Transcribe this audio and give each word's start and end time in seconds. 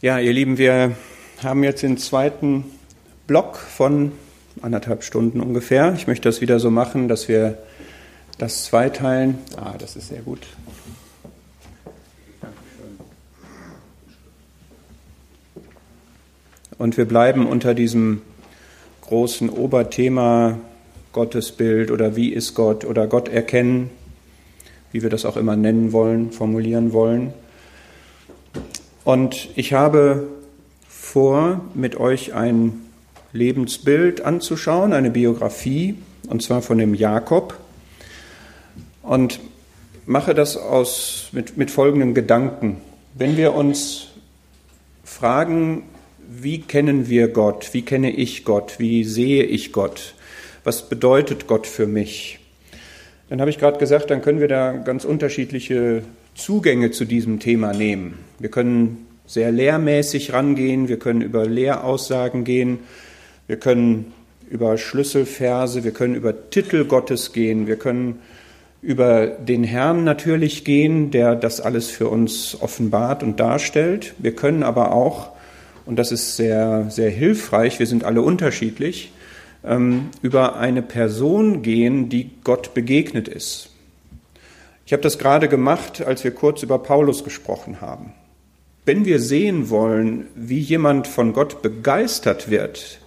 Ja, 0.00 0.20
ihr 0.20 0.32
Lieben, 0.32 0.58
wir 0.58 0.92
haben 1.42 1.64
jetzt 1.64 1.82
den 1.82 1.98
zweiten 1.98 2.62
Block 3.26 3.56
von 3.56 4.12
anderthalb 4.62 5.02
Stunden 5.02 5.40
ungefähr. 5.40 5.92
Ich 5.96 6.06
möchte 6.06 6.28
das 6.28 6.40
wieder 6.40 6.60
so 6.60 6.70
machen, 6.70 7.08
dass 7.08 7.26
wir 7.26 7.58
das 8.38 8.62
zweiteilen. 8.62 9.38
Ah, 9.56 9.74
das 9.76 9.96
ist 9.96 10.10
sehr 10.10 10.20
gut. 10.20 10.46
Und 16.78 16.96
wir 16.96 17.06
bleiben 17.06 17.44
unter 17.44 17.74
diesem 17.74 18.22
großen 19.00 19.50
Oberthema 19.50 20.60
Gottesbild 21.10 21.90
oder 21.90 22.14
wie 22.14 22.28
ist 22.28 22.54
Gott 22.54 22.84
oder 22.84 23.08
Gott 23.08 23.28
erkennen, 23.28 23.90
wie 24.92 25.02
wir 25.02 25.10
das 25.10 25.24
auch 25.24 25.36
immer 25.36 25.56
nennen 25.56 25.90
wollen, 25.90 26.30
formulieren 26.30 26.92
wollen. 26.92 27.32
Und 29.08 29.48
ich 29.56 29.72
habe 29.72 30.28
vor, 30.86 31.62
mit 31.72 31.96
euch 31.96 32.34
ein 32.34 32.82
Lebensbild 33.32 34.20
anzuschauen, 34.20 34.92
eine 34.92 35.08
Biografie, 35.08 35.96
und 36.28 36.42
zwar 36.42 36.60
von 36.60 36.76
dem 36.76 36.92
Jakob. 36.92 37.56
Und 39.02 39.40
mache 40.04 40.34
das 40.34 40.58
aus, 40.58 41.30
mit, 41.32 41.56
mit 41.56 41.70
folgenden 41.70 42.12
Gedanken. 42.12 42.82
Wenn 43.14 43.38
wir 43.38 43.54
uns 43.54 44.08
fragen, 45.04 45.84
wie 46.28 46.60
kennen 46.60 47.08
wir 47.08 47.28
Gott, 47.28 47.70
wie 47.72 47.80
kenne 47.80 48.10
ich 48.10 48.44
Gott, 48.44 48.74
wie 48.78 49.04
sehe 49.04 49.42
ich 49.42 49.72
Gott, 49.72 50.12
was 50.64 50.90
bedeutet 50.90 51.46
Gott 51.46 51.66
für 51.66 51.86
mich, 51.86 52.40
dann 53.30 53.40
habe 53.40 53.48
ich 53.48 53.58
gerade 53.58 53.78
gesagt, 53.78 54.10
dann 54.10 54.20
können 54.20 54.40
wir 54.40 54.48
da 54.48 54.72
ganz 54.72 55.06
unterschiedliche 55.06 56.02
Zugänge 56.38 56.92
zu 56.92 57.04
diesem 57.04 57.40
Thema 57.40 57.72
nehmen. 57.72 58.18
Wir 58.38 58.48
können 58.48 59.06
sehr 59.26 59.50
lehrmäßig 59.50 60.32
rangehen, 60.32 60.88
wir 60.88 60.98
können 60.98 61.20
über 61.20 61.44
Lehraussagen 61.46 62.44
gehen, 62.44 62.78
wir 63.48 63.56
können 63.56 64.12
über 64.48 64.78
Schlüsselverse, 64.78 65.82
wir 65.82 65.90
können 65.90 66.14
über 66.14 66.50
Titel 66.50 66.84
Gottes 66.84 67.32
gehen, 67.32 67.66
wir 67.66 67.76
können 67.76 68.20
über 68.80 69.26
den 69.26 69.64
Herrn 69.64 70.04
natürlich 70.04 70.64
gehen, 70.64 71.10
der 71.10 71.34
das 71.34 71.60
alles 71.60 71.90
für 71.90 72.08
uns 72.08 72.56
offenbart 72.60 73.24
und 73.24 73.40
darstellt. 73.40 74.14
Wir 74.18 74.34
können 74.34 74.62
aber 74.62 74.92
auch, 74.92 75.30
und 75.86 75.98
das 75.98 76.12
ist 76.12 76.36
sehr, 76.36 76.86
sehr 76.88 77.10
hilfreich, 77.10 77.80
wir 77.80 77.86
sind 77.86 78.04
alle 78.04 78.22
unterschiedlich, 78.22 79.12
ähm, 79.64 80.10
über 80.22 80.56
eine 80.56 80.82
Person 80.82 81.62
gehen, 81.62 82.08
die 82.08 82.30
Gott 82.44 82.74
begegnet 82.74 83.26
ist. 83.26 83.70
Ich 84.88 84.92
habe 84.94 85.02
das 85.02 85.18
gerade 85.18 85.48
gemacht, 85.48 86.00
als 86.00 86.24
wir 86.24 86.30
kurz 86.30 86.62
über 86.62 86.78
Paulus 86.78 87.22
gesprochen 87.22 87.82
haben. 87.82 88.14
Wenn 88.86 89.04
wir 89.04 89.20
sehen 89.20 89.68
wollen, 89.68 90.28
wie 90.34 90.60
jemand 90.60 91.06
von 91.06 91.34
Gott 91.34 91.60
begeistert 91.60 92.50
wird, 92.50 92.98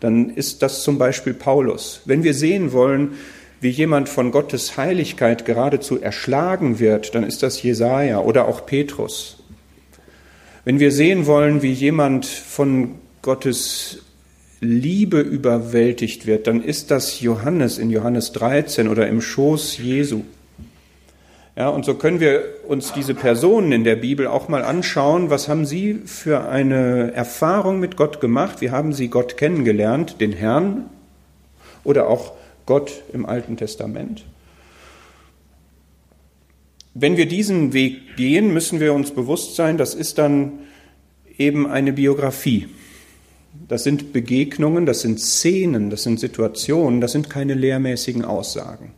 dann 0.00 0.28
ist 0.28 0.60
das 0.62 0.82
zum 0.82 0.98
Beispiel 0.98 1.32
Paulus. 1.32 2.02
Wenn 2.04 2.22
wir 2.22 2.34
sehen 2.34 2.72
wollen, 2.72 3.12
wie 3.62 3.70
jemand 3.70 4.10
von 4.10 4.30
Gottes 4.30 4.76
Heiligkeit 4.76 5.46
geradezu 5.46 5.98
erschlagen 5.98 6.78
wird, 6.78 7.14
dann 7.14 7.24
ist 7.24 7.42
das 7.42 7.62
Jesaja 7.62 8.20
oder 8.20 8.46
auch 8.46 8.66
Petrus. 8.66 9.42
Wenn 10.66 10.80
wir 10.80 10.92
sehen 10.92 11.24
wollen, 11.24 11.62
wie 11.62 11.72
jemand 11.72 12.26
von 12.26 12.96
Gottes 13.22 14.02
Liebe 14.60 15.20
überwältigt 15.20 16.26
wird, 16.26 16.46
dann 16.46 16.62
ist 16.62 16.90
das 16.90 17.22
Johannes 17.22 17.78
in 17.78 17.88
Johannes 17.88 18.32
13 18.32 18.86
oder 18.86 19.08
im 19.08 19.22
Schoß 19.22 19.78
Jesu. 19.78 20.24
Ja, 21.54 21.68
und 21.68 21.84
so 21.84 21.94
können 21.94 22.18
wir 22.18 22.44
uns 22.66 22.94
diese 22.94 23.14
Personen 23.14 23.72
in 23.72 23.84
der 23.84 23.96
Bibel 23.96 24.26
auch 24.26 24.48
mal 24.48 24.62
anschauen. 24.62 25.28
Was 25.28 25.48
haben 25.48 25.66
sie 25.66 26.00
für 26.06 26.48
eine 26.48 27.12
Erfahrung 27.12 27.78
mit 27.78 27.96
Gott 27.96 28.20
gemacht? 28.20 28.62
Wie 28.62 28.70
haben 28.70 28.94
sie 28.94 29.08
Gott 29.08 29.36
kennengelernt, 29.36 30.20
den 30.20 30.32
Herrn 30.32 30.86
oder 31.84 32.08
auch 32.08 32.32
Gott 32.64 33.02
im 33.12 33.26
Alten 33.26 33.58
Testament? 33.58 34.24
Wenn 36.94 37.18
wir 37.18 37.26
diesen 37.26 37.74
Weg 37.74 38.16
gehen, 38.16 38.52
müssen 38.54 38.80
wir 38.80 38.94
uns 38.94 39.10
bewusst 39.10 39.54
sein, 39.54 39.76
das 39.76 39.94
ist 39.94 40.16
dann 40.16 40.60
eben 41.36 41.66
eine 41.66 41.92
Biografie. 41.92 42.68
Das 43.68 43.84
sind 43.84 44.14
Begegnungen, 44.14 44.86
das 44.86 45.02
sind 45.02 45.20
Szenen, 45.20 45.90
das 45.90 46.02
sind 46.02 46.18
Situationen, 46.18 47.02
das 47.02 47.12
sind 47.12 47.28
keine 47.28 47.52
lehrmäßigen 47.52 48.24
Aussagen. 48.24 48.92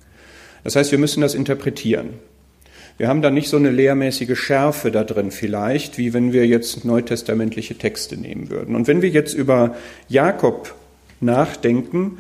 Das 0.63 0.77
heißt, 0.77 0.93
wir 0.93 0.99
müssen 0.99 1.21
das 1.21 1.35
interpretieren. 1.35 2.11
Wir 2.97 3.09
haben 3.09 3.23
da 3.23 3.31
nicht 3.31 3.49
so 3.49 3.57
eine 3.57 3.71
lehrmäßige 3.71 4.39
Schärfe 4.39 4.93
da 4.93 5.03
drin 5.03 5.33
vielleicht, 5.33 5.99
wie 5.99 6.13
wenn 6.15 6.33
wir 6.33 6.47
jetzt 6.47 6.85
neutestamentliche 6.85 7.77
Texte 7.77 8.17
nehmen 8.17 8.51
würden. 8.51 8.77
Und 8.77 8.87
wenn 8.87 9.03
wir 9.03 9.09
jetzt 9.09 9.35
über 9.35 9.75
Jakob 10.09 10.75
nachdenken, 11.21 12.19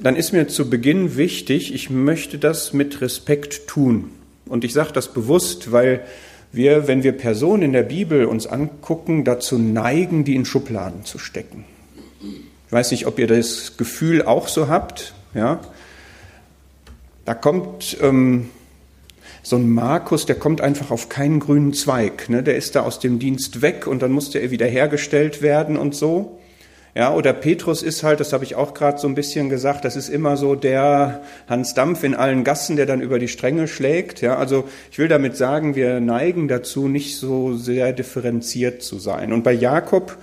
dann 0.00 0.16
ist 0.16 0.32
mir 0.32 0.48
zu 0.48 0.70
Beginn 0.70 1.16
wichtig, 1.16 1.74
ich 1.74 1.90
möchte 1.90 2.38
das 2.38 2.72
mit 2.72 3.02
Respekt 3.02 3.66
tun. 3.66 4.10
Und 4.46 4.64
ich 4.64 4.72
sage 4.72 4.92
das 4.92 5.12
bewusst, 5.12 5.72
weil 5.72 6.04
wir, 6.50 6.88
wenn 6.88 7.02
wir 7.02 7.12
Personen 7.12 7.62
in 7.62 7.72
der 7.74 7.82
Bibel 7.82 8.24
uns 8.24 8.46
angucken, 8.46 9.24
dazu 9.24 9.58
neigen, 9.58 10.24
die 10.24 10.36
in 10.36 10.46
Schubladen 10.46 11.04
zu 11.04 11.18
stecken. 11.18 11.64
Ich 12.66 12.72
weiß 12.72 12.90
nicht, 12.92 13.06
ob 13.06 13.18
ihr 13.18 13.26
das 13.26 13.76
Gefühl 13.76 14.22
auch 14.22 14.48
so 14.48 14.68
habt. 14.68 15.12
Ja, 15.34 15.60
da 17.26 17.34
kommt 17.34 17.98
ähm, 18.00 18.48
so 19.48 19.56
ein 19.56 19.70
Markus, 19.70 20.26
der 20.26 20.36
kommt 20.36 20.60
einfach 20.60 20.90
auf 20.90 21.08
keinen 21.08 21.40
grünen 21.40 21.72
Zweig. 21.72 22.28
Ne? 22.28 22.42
Der 22.42 22.56
ist 22.56 22.74
da 22.74 22.82
aus 22.82 22.98
dem 22.98 23.18
Dienst 23.18 23.62
weg 23.62 23.86
und 23.86 24.02
dann 24.02 24.12
musste 24.12 24.38
er 24.38 24.50
wieder 24.50 24.66
hergestellt 24.66 25.42
werden 25.42 25.76
und 25.76 25.94
so. 25.94 26.38
Ja, 26.94 27.14
oder 27.14 27.32
Petrus 27.32 27.82
ist 27.82 28.02
halt, 28.02 28.18
das 28.18 28.32
habe 28.32 28.44
ich 28.44 28.56
auch 28.56 28.74
gerade 28.74 28.98
so 28.98 29.06
ein 29.06 29.14
bisschen 29.14 29.48
gesagt, 29.50 29.84
das 29.84 29.94
ist 29.94 30.08
immer 30.08 30.36
so 30.36 30.54
der 30.54 31.22
Hans 31.48 31.74
Dampf 31.74 32.02
in 32.02 32.14
allen 32.14 32.42
Gassen, 32.44 32.76
der 32.76 32.86
dann 32.86 33.00
über 33.00 33.18
die 33.18 33.28
Stränge 33.28 33.68
schlägt. 33.68 34.20
Ja, 34.20 34.36
also 34.36 34.64
ich 34.90 34.98
will 34.98 35.06
damit 35.06 35.36
sagen, 35.36 35.76
wir 35.76 36.00
neigen 36.00 36.48
dazu, 36.48 36.88
nicht 36.88 37.16
so 37.16 37.56
sehr 37.56 37.92
differenziert 37.92 38.82
zu 38.82 38.98
sein. 38.98 39.32
Und 39.32 39.44
bei 39.44 39.52
Jakob, 39.52 40.18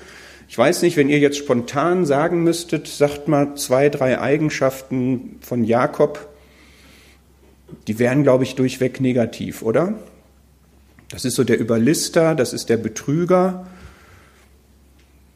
ich 0.50 0.58
weiß 0.58 0.82
nicht, 0.82 0.98
wenn 0.98 1.10
ihr 1.10 1.20
jetzt 1.20 1.38
spontan 1.38 2.06
sagen 2.06 2.44
müsstet, 2.44 2.88
sagt 2.88 3.28
mal 3.28 3.56
zwei, 3.56 3.90
drei 3.90 4.20
Eigenschaften 4.20 5.38
von 5.42 5.64
Jakob, 5.64 6.28
die 7.88 8.00
wären, 8.00 8.24
glaube 8.24 8.44
ich, 8.44 8.56
durchweg 8.56 9.02
negativ, 9.02 9.62
oder? 9.62 9.94
Das 11.10 11.26
ist 11.26 11.36
so 11.36 11.44
der 11.44 11.60
Überlister, 11.60 12.36
das 12.36 12.54
ist 12.54 12.70
der 12.70 12.78
Betrüger, 12.78 13.68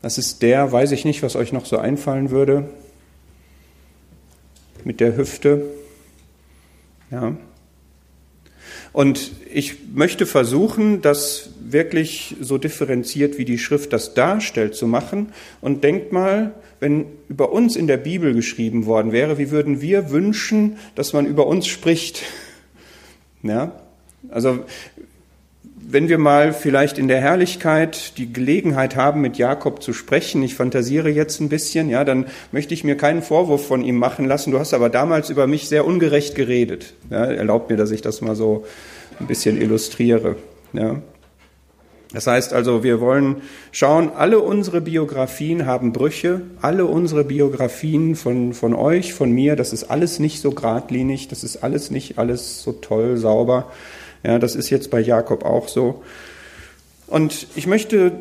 das 0.01 0.17
ist 0.17 0.41
der, 0.41 0.72
weiß 0.72 0.91
ich 0.91 1.06
nicht, 1.06 1.23
was 1.23 1.35
euch 1.35 1.51
noch 1.51 1.66
so 1.66 1.78
einfallen 1.78 2.31
würde, 2.31 2.69
mit 4.84 5.00
der 5.00 5.16
Hüfte. 5.18 5.66
Ja. 7.12 7.35
Und 8.99 9.31
ich 9.49 9.77
möchte 9.95 10.25
versuchen, 10.25 11.01
das 11.01 11.51
wirklich 11.61 12.35
so 12.41 12.57
differenziert, 12.57 13.37
wie 13.37 13.45
die 13.45 13.57
Schrift 13.57 13.93
das 13.93 14.13
darstellt, 14.13 14.75
zu 14.75 14.87
machen. 14.87 15.31
Und 15.61 15.85
denkt 15.85 16.11
mal, 16.11 16.53
wenn 16.81 17.05
über 17.29 17.53
uns 17.53 17.77
in 17.77 17.88
der 17.88 17.95
Bibel 17.95 18.33
geschrieben 18.33 18.85
worden 18.88 19.13
wäre, 19.13 19.38
wie 19.38 19.51
würden 19.51 19.79
wir 19.79 20.11
wünschen, 20.11 20.79
dass 20.95 21.13
man 21.13 21.25
über 21.25 21.47
uns 21.47 21.67
spricht? 21.67 22.23
Ja? 23.41 23.79
Also, 24.27 24.65
wenn 25.91 26.07
wir 26.07 26.19
mal 26.19 26.53
vielleicht 26.53 27.00
in 27.00 27.07
der 27.07 27.19
Herrlichkeit 27.19 28.17
die 28.17 28.31
Gelegenheit 28.31 28.95
haben, 28.95 29.22
mit 29.22 29.39
Jakob 29.39 29.81
zu 29.81 29.91
sprechen, 29.91 30.44
ich 30.44 30.53
fantasiere 30.53 31.09
jetzt 31.09 31.41
ein 31.41 31.50
bisschen, 31.50 31.89
ja, 31.89 32.03
dann 32.03 32.27
möchte 32.51 32.75
ich 32.75 32.83
mir 32.83 32.95
keinen 32.95 33.24
Vorwurf 33.24 33.65
von 33.65 33.83
ihm 33.83 33.95
machen 33.95 34.25
lassen. 34.25 34.51
Du 34.51 34.59
hast 34.59 34.75
aber 34.75 34.89
damals 34.89 35.31
über 35.31 35.47
mich 35.47 35.68
sehr 35.68 35.88
ungerecht 35.88 36.36
geredet. 36.36 36.94
Ja, 37.09 37.25
erlaubt 37.25 37.71
mir, 37.71 37.77
dass 37.77 37.89
ich 37.89 38.01
das 38.01 38.21
mal 38.21 38.36
so 38.36 38.65
ein 39.19 39.25
bisschen 39.25 39.59
illustriere. 39.59 40.36
Ja. 40.74 41.01
Das 42.13 42.27
heißt 42.27 42.53
also, 42.53 42.83
wir 42.83 43.01
wollen 43.01 43.38
schauen, 43.71 44.12
alle 44.15 44.39
unsere 44.39 44.81
Biografien 44.81 45.65
haben 45.65 45.91
Brüche, 45.91 46.41
alle 46.62 46.86
unsere 46.86 47.24
Biografien 47.24 48.15
von, 48.15 48.53
von 48.53 48.75
euch, 48.75 49.13
von 49.13 49.31
mir, 49.31 49.56
das 49.56 49.74
ist 49.74 49.86
alles 49.86 50.19
nicht 50.19 50.41
so 50.41 50.51
geradlinig, 50.51 51.30
das 51.30 51.44
ist 51.44 51.63
alles 51.63 51.89
nicht 51.89 52.19
alles 52.19 52.62
so 52.62 52.74
toll, 52.74 53.18
sauber. 53.18 53.71
Ja, 54.24 54.39
das 54.39 54.56
ist 54.56 54.69
jetzt 54.69 54.92
bei 54.92 55.00
Jakob 55.00 55.45
auch 55.45 55.68
so. 55.68 56.04
Und 57.07 57.48
ich 57.56 57.68
möchte 57.68 58.12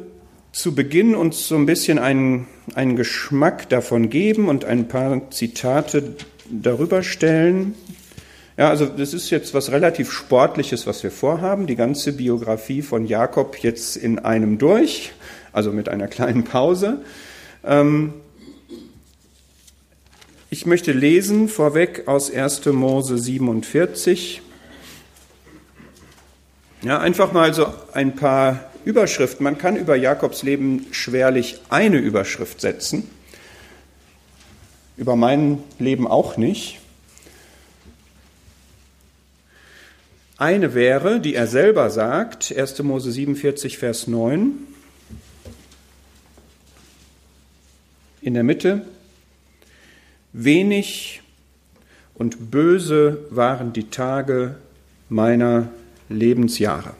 zu 0.52 0.74
Beginn 0.74 1.14
uns 1.14 1.48
so 1.48 1.56
ein 1.56 1.66
bisschen 1.66 1.98
einen, 1.98 2.46
einen 2.74 2.96
Geschmack 2.96 3.68
davon 3.68 4.10
geben 4.10 4.48
und 4.48 4.64
ein 4.64 4.88
paar 4.88 5.30
Zitate 5.30 6.14
darüber 6.50 7.02
stellen, 7.02 7.74
ja, 8.58 8.70
also 8.70 8.86
das 8.86 9.14
ist 9.14 9.30
jetzt 9.30 9.54
was 9.54 9.70
relativ 9.70 10.10
Sportliches, 10.10 10.84
was 10.88 11.04
wir 11.04 11.12
vorhaben. 11.12 11.68
Die 11.68 11.76
ganze 11.76 12.12
Biografie 12.12 12.82
von 12.82 13.06
Jakob 13.06 13.56
jetzt 13.62 13.96
in 13.96 14.18
einem 14.18 14.58
durch, 14.58 15.12
also 15.52 15.70
mit 15.70 15.88
einer 15.88 16.08
kleinen 16.08 16.42
Pause. 16.42 17.02
Ähm, 17.64 18.14
ich 20.50 20.66
möchte 20.66 20.90
lesen 20.90 21.48
vorweg 21.48 22.08
aus 22.08 22.32
1. 22.34 22.66
Mose 22.66 23.18
47. 23.18 24.42
Ja, 26.82 27.00
einfach 27.00 27.32
mal 27.32 27.52
so 27.54 27.66
ein 27.92 28.14
paar 28.14 28.70
Überschrift. 28.84 29.40
Man 29.40 29.58
kann 29.58 29.74
über 29.74 29.96
Jakobs 29.96 30.44
Leben 30.44 30.86
schwerlich 30.92 31.60
eine 31.70 31.98
Überschrift 31.98 32.60
setzen. 32.60 33.10
Über 34.96 35.16
mein 35.16 35.58
Leben 35.80 36.06
auch 36.06 36.36
nicht. 36.36 36.78
Eine 40.36 40.72
wäre, 40.74 41.18
die 41.18 41.34
er 41.34 41.48
selber 41.48 41.90
sagt, 41.90 42.56
1. 42.56 42.80
Mose 42.84 43.10
47, 43.10 43.76
Vers 43.76 44.06
9. 44.06 44.52
In 48.22 48.34
der 48.34 48.44
Mitte, 48.44 48.86
wenig 50.32 51.22
und 52.14 52.52
böse 52.52 53.26
waren 53.30 53.72
die 53.72 53.90
Tage 53.90 54.54
meiner 55.08 55.72
Lebensjahre. 56.08 56.94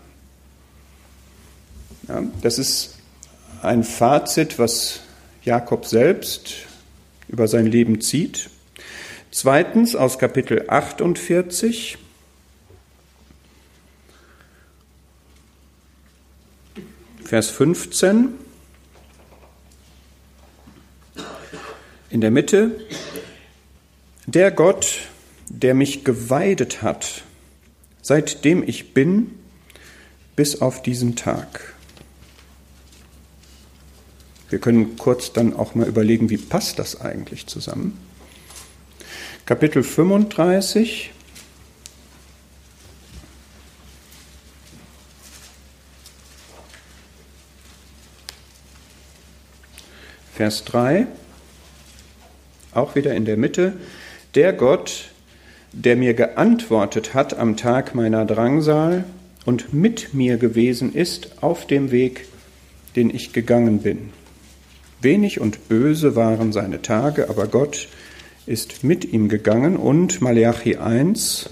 Ja, 2.08 2.22
das 2.43 2.58
ist 2.58 2.96
ein 3.62 3.84
Fazit, 3.84 4.58
was 4.58 5.00
Jakob 5.44 5.87
selbst 5.87 6.55
über 7.28 7.49
sein 7.49 7.66
Leben 7.66 8.00
zieht. 8.00 8.50
Zweitens 9.31 9.94
aus 9.94 10.19
Kapitel 10.19 10.64
48. 10.69 11.99
Vers 17.25 17.50
15. 17.50 18.31
In 22.10 22.22
der 22.22 22.31
Mitte, 22.31 22.81
der 24.25 24.50
Gott, 24.50 25.00
der 25.50 25.75
mich 25.75 26.05
geweidet 26.05 26.81
hat, 26.81 27.22
seitdem 28.08 28.66
ich 28.66 28.94
bin, 28.94 29.38
bis 30.34 30.62
auf 30.62 30.81
diesen 30.82 31.14
Tag. 31.14 31.75
Wir 34.49 34.58
können 34.60 34.96
kurz 34.96 35.34
dann 35.34 35.52
auch 35.52 35.75
mal 35.75 35.87
überlegen, 35.87 36.31
wie 36.31 36.38
passt 36.38 36.78
das 36.78 37.02
eigentlich 37.02 37.46
zusammen. 37.49 37.99
Kapitel 39.44 39.82
35, 39.82 41.12
Vers 50.32 50.64
3, 50.64 51.06
auch 52.72 52.94
wieder 52.94 53.14
in 53.14 53.26
der 53.26 53.37
Mitte, 53.37 53.75
der 54.34 54.55
Gott, 54.55 55.10
der 55.73 55.97
mir 55.97 56.15
geantwortet 56.15 57.15
hat 57.15 57.38
am 57.38 57.56
Tag 57.56 57.94
meiner 57.94 58.25
Drangsal 58.25 59.05
und 59.44 59.73
mit 59.73 60.15
mir 60.15 60.37
gewesen 60.37 60.94
ist 60.94 61.43
auf 61.43 61.67
dem 61.67 61.91
Weg, 61.91 62.26
den 62.97 63.11
ich 63.11 63.32
gegangen 63.32 63.81
bin. 63.81 64.11
Wenig 65.00 65.41
und 65.41 65.69
böse 65.69 66.17
waren 66.17 66.53
seine 66.53 66.82
Tage, 66.82 67.29
aber 67.29 67.47
Gott 67.47 67.88
ist 68.47 68.82
mit 68.82 69.05
ihm 69.05 69.29
gegangen 69.29 69.76
und 69.76 70.20
Malachi 70.20 70.76
1, 70.76 71.50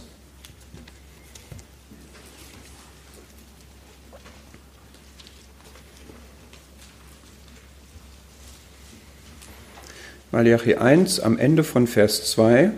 Malachi 10.33 10.75
1 10.75 11.21
am 11.21 11.39
Ende 11.39 11.65
von 11.65 11.87
Vers 11.87 12.31
2. 12.33 12.73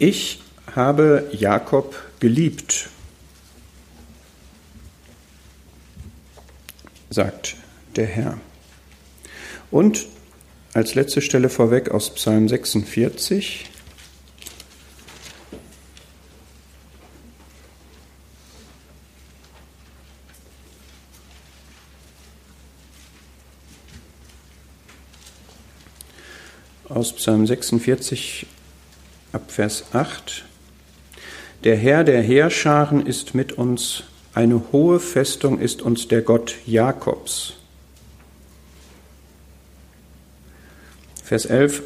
Ich 0.00 0.40
habe 0.76 1.28
Jakob 1.32 1.96
geliebt, 2.20 2.88
sagt 7.10 7.56
der 7.96 8.06
Herr. 8.06 8.38
Und 9.72 10.06
als 10.72 10.94
letzte 10.94 11.20
Stelle 11.20 11.48
vorweg 11.48 11.90
aus 11.90 12.14
Psalm 12.14 12.48
46. 12.48 13.70
aus 26.88 27.12
Psalm 27.12 27.46
46 27.46 28.46
ab 29.32 29.50
Vers 29.50 29.84
8. 29.92 30.44
Der 31.64 31.76
Herr 31.76 32.04
der 32.04 32.22
Heerscharen 32.22 33.04
ist 33.04 33.34
mit 33.34 33.52
uns, 33.52 34.04
eine 34.34 34.62
hohe 34.72 35.00
Festung 35.00 35.58
ist 35.58 35.82
uns 35.82 36.08
der 36.08 36.22
Gott 36.22 36.54
Jakobs. 36.66 37.54
Vers 41.24 41.44
11, 41.46 41.82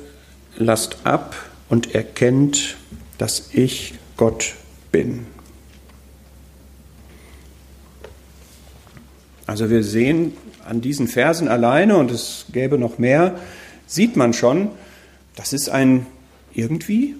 lasst 0.56 0.98
ab 1.04 1.34
und 1.68 1.94
erkennt, 1.94 2.76
dass 3.18 3.50
ich 3.52 3.94
Gott 4.16 4.54
bin. 4.92 5.26
Also 9.46 9.68
wir 9.70 9.82
sehen 9.82 10.36
an 10.64 10.80
diesen 10.80 11.08
Versen 11.08 11.48
alleine, 11.48 11.96
und 11.96 12.10
es 12.10 12.46
gäbe 12.52 12.78
noch 12.78 12.98
mehr, 12.98 13.38
sieht 13.86 14.16
man 14.16 14.32
schon, 14.32 14.70
das 15.34 15.52
ist 15.52 15.68
ein 15.68 16.06
irgendwie 16.54 17.16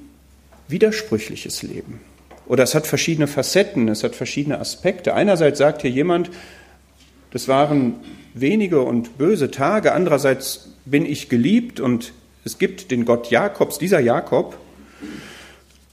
widersprüchliches 0.68 1.62
Leben. 1.62 2.00
Oder 2.46 2.64
es 2.64 2.74
hat 2.74 2.86
verschiedene 2.86 3.26
Facetten, 3.26 3.88
es 3.88 4.04
hat 4.04 4.14
verschiedene 4.14 4.58
Aspekte. 4.58 5.14
Einerseits 5.14 5.58
sagt 5.58 5.82
hier 5.82 5.90
jemand, 5.90 6.30
das 7.30 7.48
waren 7.48 7.94
wenige 8.34 8.82
und 8.82 9.16
böse 9.18 9.50
Tage, 9.50 9.92
andererseits 9.92 10.70
bin 10.84 11.06
ich 11.06 11.28
geliebt 11.28 11.80
und 11.80 12.12
es 12.44 12.58
gibt 12.58 12.90
den 12.90 13.04
Gott 13.04 13.30
Jakobs, 13.30 13.78
dieser 13.78 14.00
Jakob. 14.00 14.58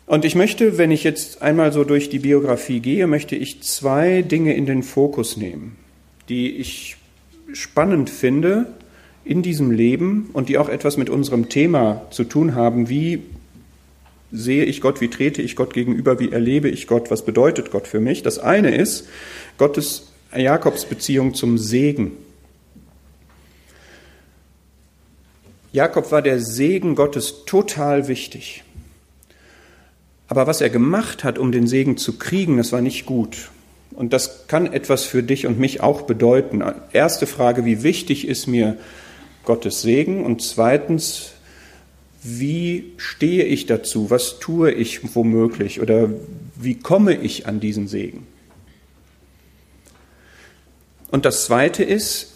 Und 0.06 0.26
ich 0.26 0.34
möchte, 0.34 0.78
wenn 0.80 0.90
ich 0.90 1.04
jetzt 1.04 1.44
einmal 1.44 1.72
so 1.72 1.84
durch 1.84 2.10
die 2.10 2.20
Biografie 2.20 2.80
gehe, 2.80 3.06
möchte 3.06 3.36
ich 3.36 3.62
zwei 3.62 4.24
Dinge 4.24 4.56
in 4.56 4.66
den 4.66 4.82
Fokus 4.82 5.38
nehmen, 5.38 5.76
die 6.30 6.56
ich 6.56 6.98
spannend 7.54 8.10
finde 8.10 8.74
in 9.24 9.44
diesem 9.44 9.70
Leben 9.70 10.32
und 10.34 10.50
die 10.50 10.58
auch 10.58 10.70
etwas 10.70 10.98
mit 10.98 11.10
unserem 11.10 11.50
Thema 11.50 12.08
zu 12.10 12.24
tun 12.24 12.56
haben. 12.56 12.90
Wie 12.90 13.22
sehe 14.32 14.66
ich 14.66 14.82
Gott? 14.82 15.02
Wie 15.02 15.10
trete 15.10 15.42
ich 15.42 15.56
Gott 15.56 15.74
gegenüber? 15.74 16.20
Wie 16.20 16.32
erlebe 16.32 16.70
ich 16.70 16.88
Gott? 16.88 17.12
Was 17.12 17.26
bedeutet 17.26 17.72
Gott 17.72 17.88
für 17.88 18.00
mich? 18.00 18.24
Das 18.24 18.40
eine 18.40 18.76
ist 18.76 19.08
Gottes 19.58 20.08
Jakobs 20.36 20.86
Beziehung 20.86 21.34
zum 21.34 21.58
Segen. 21.58 22.12
Jakob 25.72 26.12
war 26.12 26.22
der 26.22 26.40
Segen 26.40 26.96
Gottes 26.96 27.46
total 27.46 28.08
wichtig. 28.08 28.64
Aber 30.28 30.46
was 30.48 30.62
er 30.62 30.70
gemacht 30.70 31.24
hat, 31.24 31.40
um 31.40 31.52
den 31.52 31.68
Segen 31.68 31.98
zu 31.98 32.18
kriegen, 32.18 32.58
das 32.58 32.72
war 32.72 32.82
nicht 32.82 33.06
gut. 33.06 33.50
Und 33.92 34.14
das 34.14 34.48
kann 34.48 34.72
etwas 34.72 35.04
für 35.04 35.24
dich 35.24 35.46
und 35.48 35.60
mich 35.60 35.82
auch 35.82 36.04
bedeuten. 36.04 36.64
Erste 36.94 37.28
Frage, 37.28 37.66
wie 37.66 37.84
wichtig 37.84 38.28
ist 38.28 38.48
mir 38.48 38.78
Gottes 39.44 39.82
Segen 39.82 40.24
und 40.24 40.42
zweitens, 40.42 41.32
wie 42.22 42.94
stehe 42.98 43.44
ich 43.44 43.66
dazu? 43.66 44.10
Was 44.10 44.40
tue 44.40 44.72
ich 44.72 45.16
womöglich 45.16 45.82
oder 45.82 46.10
wie 46.56 46.76
komme 46.76 47.14
ich 47.16 47.48
an 47.48 47.60
diesen 47.60 47.88
Segen? 47.88 48.28
Und 51.12 51.26
das 51.26 51.46
Zweite 51.46 51.84
ist, 51.84 52.34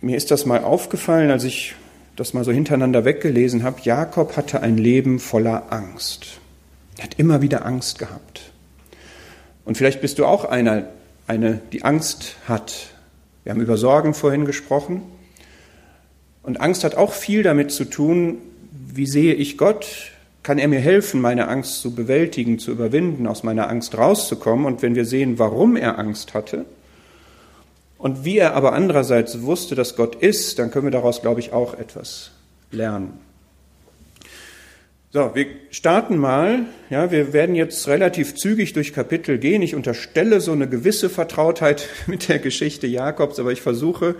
mir 0.00 0.16
ist 0.16 0.30
das 0.30 0.46
mal 0.46 0.64
aufgefallen, 0.64 1.30
als 1.30 1.44
ich 1.44 1.74
das 2.16 2.34
mal 2.34 2.44
so 2.44 2.52
hintereinander 2.52 3.04
weggelesen 3.04 3.62
habe, 3.62 3.80
Jakob 3.82 4.36
hatte 4.36 4.62
ein 4.62 4.76
Leben 4.76 5.18
voller 5.20 5.72
Angst. 5.72 6.40
Er 6.98 7.04
hat 7.04 7.18
immer 7.18 7.40
wieder 7.40 7.64
Angst 7.64 7.98
gehabt. 7.98 8.50
Und 9.64 9.76
vielleicht 9.76 10.00
bist 10.00 10.18
du 10.18 10.26
auch 10.26 10.44
einer, 10.44 10.88
eine, 11.26 11.60
die 11.72 11.84
Angst 11.84 12.36
hat. 12.46 12.88
Wir 13.44 13.52
haben 13.52 13.60
über 13.60 13.76
Sorgen 13.76 14.14
vorhin 14.14 14.44
gesprochen. 14.44 15.02
Und 16.42 16.60
Angst 16.60 16.84
hat 16.84 16.94
auch 16.94 17.12
viel 17.12 17.42
damit 17.42 17.70
zu 17.70 17.84
tun, 17.84 18.38
wie 18.70 19.06
sehe 19.06 19.34
ich 19.34 19.58
Gott? 19.58 20.12
Kann 20.42 20.58
er 20.58 20.68
mir 20.68 20.80
helfen, 20.80 21.20
meine 21.20 21.48
Angst 21.48 21.80
zu 21.82 21.94
bewältigen, 21.94 22.58
zu 22.58 22.70
überwinden, 22.70 23.26
aus 23.26 23.42
meiner 23.42 23.68
Angst 23.68 23.96
rauszukommen? 23.96 24.64
Und 24.64 24.82
wenn 24.82 24.94
wir 24.94 25.04
sehen, 25.04 25.38
warum 25.38 25.76
er 25.76 25.98
Angst 25.98 26.34
hatte 26.34 26.64
und 27.98 28.24
wie 28.24 28.38
er 28.38 28.54
aber 28.54 28.72
andererseits 28.72 29.42
wusste, 29.42 29.74
dass 29.74 29.96
Gott 29.96 30.14
ist, 30.14 30.58
dann 30.58 30.70
können 30.70 30.86
wir 30.86 30.90
daraus, 30.90 31.20
glaube 31.20 31.40
ich, 31.40 31.52
auch 31.52 31.74
etwas 31.74 32.30
lernen. 32.70 33.12
So, 35.12 35.34
wir 35.34 35.46
starten 35.70 36.18
mal. 36.18 36.66
Ja, 36.88 37.10
wir 37.10 37.32
werden 37.32 37.56
jetzt 37.56 37.88
relativ 37.88 38.36
zügig 38.36 38.74
durch 38.74 38.92
Kapitel 38.92 39.38
gehen. 39.38 39.60
Ich 39.60 39.74
unterstelle 39.74 40.40
so 40.40 40.52
eine 40.52 40.68
gewisse 40.68 41.10
Vertrautheit 41.10 41.88
mit 42.06 42.28
der 42.28 42.38
Geschichte 42.38 42.86
Jakobs, 42.86 43.40
aber 43.40 43.50
ich 43.50 43.60
versuche 43.60 44.14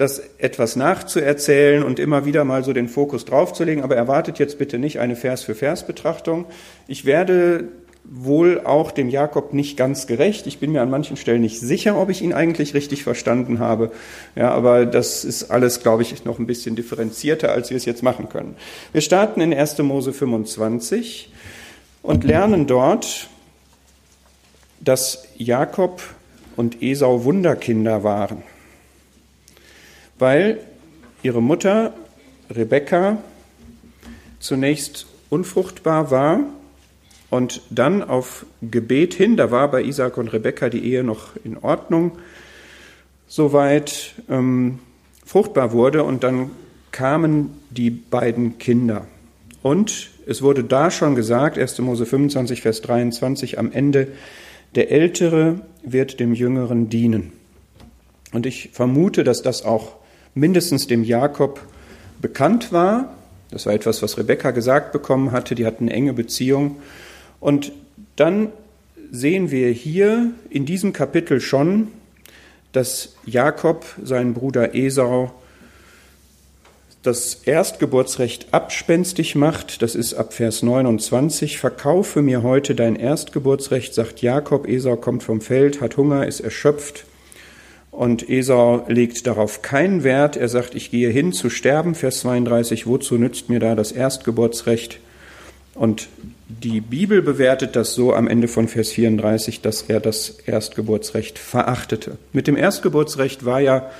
das 0.00 0.22
etwas 0.38 0.76
nachzuerzählen 0.76 1.82
und 1.82 1.98
immer 1.98 2.24
wieder 2.24 2.44
mal 2.44 2.64
so 2.64 2.72
den 2.72 2.88
Fokus 2.88 3.24
draufzulegen. 3.26 3.84
Aber 3.84 3.96
erwartet 3.96 4.38
jetzt 4.38 4.58
bitte 4.58 4.78
nicht 4.78 4.98
eine 4.98 5.14
Vers-für-Vers-Betrachtung. 5.14 6.46
Ich 6.88 7.04
werde 7.04 7.68
wohl 8.04 8.62
auch 8.64 8.92
dem 8.92 9.10
Jakob 9.10 9.52
nicht 9.52 9.76
ganz 9.76 10.06
gerecht. 10.06 10.46
Ich 10.46 10.58
bin 10.58 10.72
mir 10.72 10.80
an 10.80 10.90
manchen 10.90 11.16
Stellen 11.16 11.42
nicht 11.42 11.60
sicher, 11.60 12.00
ob 12.00 12.08
ich 12.08 12.22
ihn 12.22 12.32
eigentlich 12.32 12.72
richtig 12.72 13.04
verstanden 13.04 13.58
habe. 13.58 13.92
Ja, 14.34 14.50
aber 14.52 14.86
das 14.86 15.24
ist 15.24 15.50
alles, 15.50 15.80
glaube 15.80 16.02
ich, 16.02 16.24
noch 16.24 16.38
ein 16.38 16.46
bisschen 16.46 16.76
differenzierter, 16.76 17.52
als 17.52 17.68
wir 17.68 17.76
es 17.76 17.84
jetzt 17.84 18.02
machen 18.02 18.28
können. 18.30 18.56
Wir 18.92 19.02
starten 19.02 19.42
in 19.42 19.52
1. 19.52 19.78
Mose 19.80 20.14
25 20.14 21.30
und 22.02 22.24
lernen 22.24 22.66
dort, 22.66 23.28
dass 24.80 25.24
Jakob 25.36 26.02
und 26.56 26.82
Esau 26.82 27.24
Wunderkinder 27.24 28.02
waren, 28.02 28.42
weil 30.20 30.60
ihre 31.22 31.42
Mutter 31.42 31.94
Rebekka 32.50 33.18
zunächst 34.38 35.06
unfruchtbar 35.28 36.10
war 36.10 36.40
und 37.30 37.62
dann 37.70 38.02
auf 38.02 38.46
Gebet 38.62 39.14
hin, 39.14 39.36
da 39.36 39.50
war 39.50 39.70
bei 39.70 39.82
Isaac 39.82 40.16
und 40.16 40.28
Rebekka 40.28 40.68
die 40.68 40.84
Ehe 40.84 41.04
noch 41.04 41.30
in 41.44 41.56
Ordnung, 41.56 42.18
soweit 43.28 44.14
ähm, 44.28 44.80
fruchtbar 45.24 45.72
wurde 45.72 46.04
und 46.04 46.24
dann 46.24 46.50
kamen 46.90 47.50
die 47.70 47.90
beiden 47.90 48.58
Kinder. 48.58 49.06
Und 49.62 50.10
es 50.26 50.42
wurde 50.42 50.64
da 50.64 50.90
schon 50.90 51.14
gesagt, 51.14 51.58
1. 51.58 51.78
Mose 51.80 52.06
25, 52.06 52.62
Vers 52.62 52.80
23, 52.82 53.58
am 53.58 53.70
Ende, 53.70 54.08
der 54.74 54.90
Ältere 54.90 55.60
wird 55.84 56.18
dem 56.18 56.34
Jüngeren 56.34 56.88
dienen. 56.88 57.32
Und 58.32 58.46
ich 58.46 58.70
vermute, 58.72 59.22
dass 59.22 59.42
das 59.42 59.64
auch 59.64 59.99
mindestens 60.40 60.86
dem 60.86 61.04
Jakob 61.04 61.60
bekannt 62.20 62.72
war. 62.72 63.14
Das 63.50 63.66
war 63.66 63.74
etwas, 63.74 64.02
was 64.02 64.16
Rebekka 64.16 64.52
gesagt 64.52 64.90
bekommen 64.90 65.32
hatte. 65.32 65.54
Die 65.54 65.66
hatten 65.66 65.84
eine 65.84 65.92
enge 65.92 66.14
Beziehung. 66.14 66.76
Und 67.40 67.72
dann 68.16 68.48
sehen 69.12 69.50
wir 69.50 69.68
hier 69.70 70.30
in 70.48 70.64
diesem 70.64 70.92
Kapitel 70.92 71.40
schon, 71.40 71.88
dass 72.72 73.16
Jakob 73.26 73.84
seinen 74.02 74.32
Bruder 74.32 74.74
Esau 74.74 75.32
das 77.02 77.34
Erstgeburtsrecht 77.44 78.52
abspenstig 78.52 79.34
macht. 79.34 79.82
Das 79.82 79.94
ist 79.94 80.14
ab 80.14 80.32
Vers 80.32 80.62
29. 80.62 81.58
Verkaufe 81.58 82.22
mir 82.22 82.42
heute 82.42 82.74
dein 82.74 82.96
Erstgeburtsrecht, 82.96 83.92
sagt 83.94 84.22
Jakob. 84.22 84.66
Esau 84.66 84.96
kommt 84.96 85.22
vom 85.22 85.40
Feld, 85.40 85.80
hat 85.80 85.96
Hunger, 85.96 86.26
ist 86.26 86.40
erschöpft. 86.40 87.04
Und 87.90 88.28
Esau 88.28 88.84
legt 88.88 89.26
darauf 89.26 89.62
keinen 89.62 90.04
Wert. 90.04 90.36
Er 90.36 90.48
sagt, 90.48 90.74
ich 90.74 90.90
gehe 90.90 91.10
hin 91.10 91.32
zu 91.32 91.50
sterben. 91.50 91.94
Vers 91.94 92.20
32. 92.20 92.86
Wozu 92.86 93.16
nützt 93.16 93.48
mir 93.48 93.58
da 93.58 93.74
das 93.74 93.92
Erstgeburtsrecht? 93.92 95.00
Und 95.74 96.08
die 96.48 96.80
Bibel 96.80 97.22
bewertet 97.22 97.76
das 97.76 97.94
so 97.94 98.14
am 98.14 98.28
Ende 98.28 98.48
von 98.48 98.68
Vers 98.68 98.90
34, 98.90 99.60
dass 99.60 99.82
er 99.82 100.00
das 100.00 100.30
Erstgeburtsrecht 100.44 101.38
verachtete. 101.38 102.18
Mit 102.32 102.46
dem 102.46 102.56
Erstgeburtsrecht 102.56 103.44
war 103.44 103.60
ja 103.60 103.90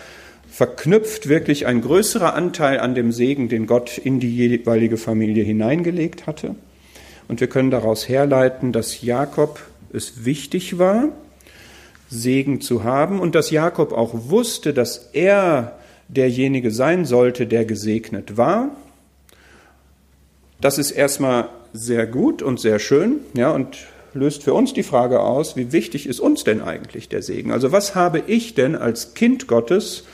verknüpft 0.50 1.28
wirklich 1.28 1.66
ein 1.66 1.80
größerer 1.80 2.34
Anteil 2.34 2.80
an 2.80 2.94
dem 2.94 3.12
Segen, 3.12 3.48
den 3.48 3.66
Gott 3.66 3.98
in 3.98 4.20
die 4.20 4.34
jeweilige 4.34 4.96
Familie 4.96 5.44
hineingelegt 5.44 6.26
hatte. 6.26 6.56
Und 7.28 7.40
wir 7.40 7.46
können 7.46 7.70
daraus 7.70 8.08
herleiten, 8.08 8.72
dass 8.72 9.02
Jakob 9.02 9.60
es 9.92 10.24
wichtig 10.24 10.78
war, 10.78 11.10
Segen 12.10 12.60
zu 12.60 12.84
haben 12.84 13.20
und 13.20 13.34
dass 13.34 13.50
Jakob 13.50 13.92
auch 13.92 14.10
wusste, 14.14 14.74
dass 14.74 15.10
er 15.12 15.78
derjenige 16.08 16.70
sein 16.70 17.04
sollte, 17.04 17.46
der 17.46 17.64
gesegnet 17.64 18.36
war. 18.36 18.70
Das 20.60 20.76
ist 20.76 20.90
erstmal 20.90 21.48
sehr 21.72 22.06
gut 22.06 22.42
und 22.42 22.58
sehr 22.60 22.80
schön, 22.80 23.20
ja, 23.34 23.52
und 23.52 23.78
löst 24.12 24.42
für 24.42 24.54
uns 24.54 24.72
die 24.72 24.82
Frage 24.82 25.20
aus, 25.20 25.56
wie 25.56 25.72
wichtig 25.72 26.06
ist 26.06 26.20
uns 26.20 26.42
denn 26.42 26.60
eigentlich 26.60 27.08
der 27.08 27.22
Segen? 27.22 27.52
Also 27.52 27.70
was 27.70 27.94
habe 27.94 28.22
ich 28.26 28.54
denn 28.54 28.74
als 28.74 29.14
Kind 29.14 29.46
Gottes 29.46 30.04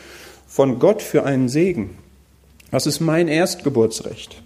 von 0.46 0.78
Gott 0.78 1.02
für 1.02 1.24
einen 1.24 1.48
Segen? 1.48 1.96
Was 2.70 2.86
ist 2.86 3.00
mein 3.00 3.26
Erstgeburtsrecht? 3.26 4.42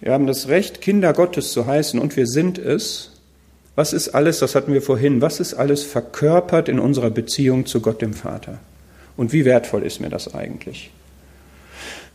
Wir 0.00 0.12
haben 0.12 0.26
das 0.26 0.48
Recht, 0.48 0.80
Kinder 0.80 1.12
Gottes 1.12 1.52
zu 1.52 1.66
heißen 1.66 2.00
und 2.00 2.16
wir 2.16 2.26
sind 2.26 2.58
es. 2.58 3.17
Was 3.78 3.92
ist 3.92 4.08
alles, 4.08 4.40
das 4.40 4.56
hatten 4.56 4.72
wir 4.72 4.82
vorhin, 4.82 5.20
was 5.20 5.38
ist 5.38 5.54
alles 5.54 5.84
verkörpert 5.84 6.68
in 6.68 6.80
unserer 6.80 7.10
Beziehung 7.10 7.64
zu 7.64 7.80
Gott 7.80 8.02
dem 8.02 8.12
Vater? 8.12 8.58
Und 9.16 9.32
wie 9.32 9.44
wertvoll 9.44 9.84
ist 9.84 10.00
mir 10.00 10.08
das 10.08 10.34
eigentlich? 10.34 10.90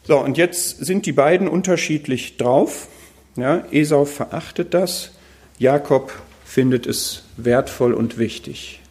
So, 0.05 0.19
und 0.19 0.37
jetzt 0.37 0.83
sind 0.83 1.05
die 1.05 1.13
beiden 1.13 1.47
unterschiedlich 1.47 2.35
drauf. 2.35 2.89
Ja, 3.37 3.63
Esau 3.71 4.03
verachtet 4.03 4.73
das, 4.73 5.11
Jakob 5.57 6.11
findet 6.43 6.85
es 6.85 7.23
wertvoll 7.37 7.93
und 7.93 8.17
wichtig. 8.17 8.81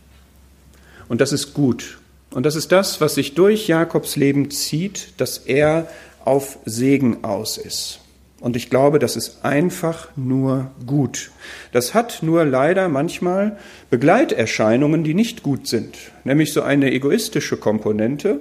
Und 1.10 1.20
das 1.20 1.34
ist 1.34 1.52
gut. 1.52 1.98
Und 2.30 2.46
das 2.46 2.56
ist 2.56 2.72
das, 2.72 3.02
was 3.02 3.16
sich 3.16 3.34
durch 3.34 3.68
Jakobs 3.68 4.16
Leben 4.16 4.50
zieht, 4.50 5.08
dass 5.18 5.36
er 5.36 5.88
auf 6.24 6.56
Segen 6.64 7.22
aus 7.22 7.58
ist. 7.58 8.01
Und 8.42 8.56
ich 8.56 8.70
glaube, 8.70 8.98
das 8.98 9.14
ist 9.14 9.44
einfach 9.44 10.08
nur 10.16 10.72
gut. 10.84 11.30
Das 11.70 11.94
hat 11.94 12.24
nur 12.24 12.44
leider 12.44 12.88
manchmal 12.88 13.56
Begleiterscheinungen, 13.88 15.04
die 15.04 15.14
nicht 15.14 15.44
gut 15.44 15.68
sind, 15.68 15.96
nämlich 16.24 16.52
so 16.52 16.60
eine 16.60 16.92
egoistische 16.92 17.56
Komponente 17.56 18.40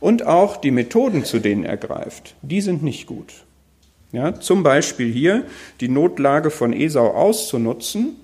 und 0.00 0.24
auch 0.26 0.56
die 0.56 0.70
Methoden, 0.70 1.26
zu 1.26 1.38
denen 1.38 1.64
er 1.64 1.76
greift, 1.76 2.34
die 2.40 2.62
sind 2.62 2.82
nicht 2.82 3.06
gut. 3.06 3.44
Ja, 4.10 4.40
zum 4.40 4.62
Beispiel 4.62 5.12
hier 5.12 5.44
die 5.82 5.88
Notlage 5.90 6.50
von 6.50 6.72
Esau 6.72 7.08
auszunutzen 7.10 8.16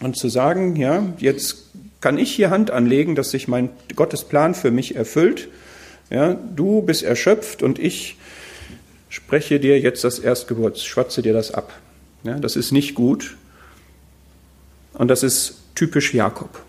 und 0.00 0.16
zu 0.16 0.28
sagen, 0.28 0.76
ja, 0.76 1.02
jetzt 1.18 1.70
kann 2.00 2.18
ich 2.18 2.30
hier 2.30 2.50
Hand 2.50 2.70
anlegen, 2.70 3.16
dass 3.16 3.32
sich 3.32 3.48
mein 3.48 3.70
Gottes 3.96 4.22
Plan 4.22 4.54
für 4.54 4.70
mich 4.70 4.94
erfüllt. 4.94 5.48
Ja, 6.08 6.34
du 6.34 6.82
bist 6.82 7.02
erschöpft 7.02 7.64
und 7.64 7.80
ich 7.80 8.16
spreche 9.10 9.60
dir 9.60 9.78
jetzt 9.78 10.04
das 10.04 10.18
Erstgeburt, 10.18 10.78
schwatze 10.78 11.20
dir 11.20 11.34
das 11.34 11.52
ab. 11.52 11.78
Ja, 12.22 12.38
das 12.38 12.56
ist 12.56 12.72
nicht 12.72 12.94
gut. 12.94 13.36
Und 14.94 15.08
das 15.08 15.22
ist 15.22 15.58
typisch 15.74 16.14
Jakob. 16.14 16.62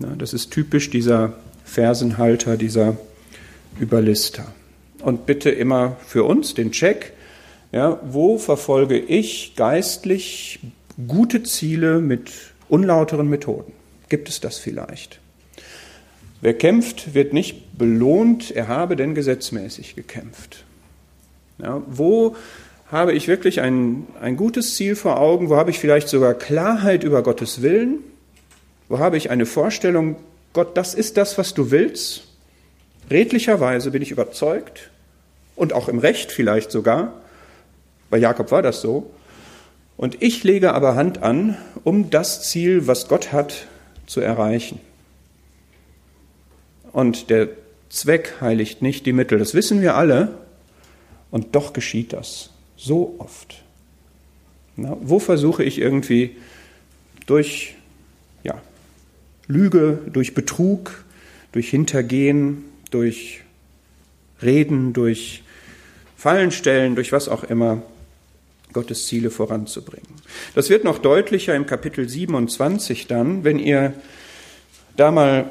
Ja, 0.00 0.08
das 0.16 0.34
ist 0.34 0.50
typisch 0.50 0.90
dieser 0.90 1.32
Fersenhalter, 1.64 2.58
dieser 2.58 2.96
Überlister. 3.80 4.52
Und 5.00 5.24
bitte 5.26 5.50
immer 5.50 5.96
für 6.06 6.24
uns 6.24 6.54
den 6.54 6.72
Check, 6.72 7.12
ja, 7.72 8.00
wo 8.02 8.38
verfolge 8.38 8.98
ich 8.98 9.54
geistlich 9.56 10.60
gute 11.06 11.42
Ziele 11.42 12.00
mit 12.00 12.30
unlauteren 12.68 13.28
Methoden? 13.28 13.72
Gibt 14.08 14.28
es 14.28 14.40
das 14.40 14.58
vielleicht? 14.58 15.20
Wer 16.40 16.54
kämpft, 16.54 17.14
wird 17.14 17.32
nicht 17.32 17.76
belohnt, 17.78 18.50
er 18.50 18.68
habe 18.68 18.96
denn 18.96 19.14
gesetzmäßig 19.14 19.96
gekämpft. 19.96 20.65
Ja, 21.58 21.82
wo 21.86 22.36
habe 22.90 23.12
ich 23.12 23.28
wirklich 23.28 23.60
ein, 23.60 24.06
ein 24.20 24.36
gutes 24.36 24.76
Ziel 24.76 24.94
vor 24.94 25.18
Augen? 25.18 25.48
Wo 25.48 25.56
habe 25.56 25.70
ich 25.70 25.78
vielleicht 25.78 26.08
sogar 26.08 26.34
Klarheit 26.34 27.02
über 27.02 27.22
Gottes 27.22 27.62
Willen? 27.62 27.98
Wo 28.88 28.98
habe 28.98 29.16
ich 29.16 29.30
eine 29.30 29.46
Vorstellung, 29.46 30.16
Gott, 30.52 30.76
das 30.76 30.94
ist 30.94 31.16
das, 31.16 31.36
was 31.38 31.54
du 31.54 31.70
willst? 31.70 32.24
Redlicherweise 33.10 33.90
bin 33.90 34.02
ich 34.02 34.10
überzeugt 34.10 34.90
und 35.56 35.72
auch 35.72 35.88
im 35.88 35.98
Recht 35.98 36.30
vielleicht 36.30 36.70
sogar. 36.70 37.14
Bei 38.10 38.18
Jakob 38.18 38.50
war 38.52 38.62
das 38.62 38.80
so. 38.80 39.10
Und 39.96 40.22
ich 40.22 40.44
lege 40.44 40.74
aber 40.74 40.94
Hand 40.94 41.22
an, 41.22 41.56
um 41.82 42.10
das 42.10 42.42
Ziel, 42.42 42.86
was 42.86 43.08
Gott 43.08 43.32
hat, 43.32 43.66
zu 44.06 44.20
erreichen. 44.20 44.78
Und 46.92 47.30
der 47.30 47.48
Zweck 47.88 48.34
heiligt 48.40 48.82
nicht 48.82 49.06
die 49.06 49.12
Mittel. 49.12 49.38
Das 49.38 49.54
wissen 49.54 49.80
wir 49.80 49.96
alle. 49.96 50.45
Und 51.30 51.54
doch 51.54 51.72
geschieht 51.72 52.12
das 52.12 52.50
so 52.76 53.16
oft. 53.18 53.62
Na, 54.76 54.96
wo 55.00 55.18
versuche 55.18 55.64
ich 55.64 55.78
irgendwie 55.78 56.36
durch 57.26 57.74
ja, 58.44 58.60
Lüge, 59.46 59.98
durch 60.12 60.34
Betrug, 60.34 61.04
durch 61.52 61.70
Hintergehen, 61.70 62.64
durch 62.90 63.40
Reden, 64.42 64.92
durch 64.92 65.42
Fallenstellen, 66.16 66.94
durch 66.94 67.12
was 67.12 67.28
auch 67.28 67.44
immer, 67.44 67.82
Gottes 68.72 69.06
Ziele 69.06 69.30
voranzubringen. 69.30 70.08
Das 70.54 70.68
wird 70.68 70.84
noch 70.84 70.98
deutlicher 70.98 71.54
im 71.54 71.64
Kapitel 71.64 72.08
27 72.08 73.06
dann, 73.06 73.42
wenn 73.42 73.58
ihr 73.58 73.94
da 74.96 75.10
mal 75.10 75.50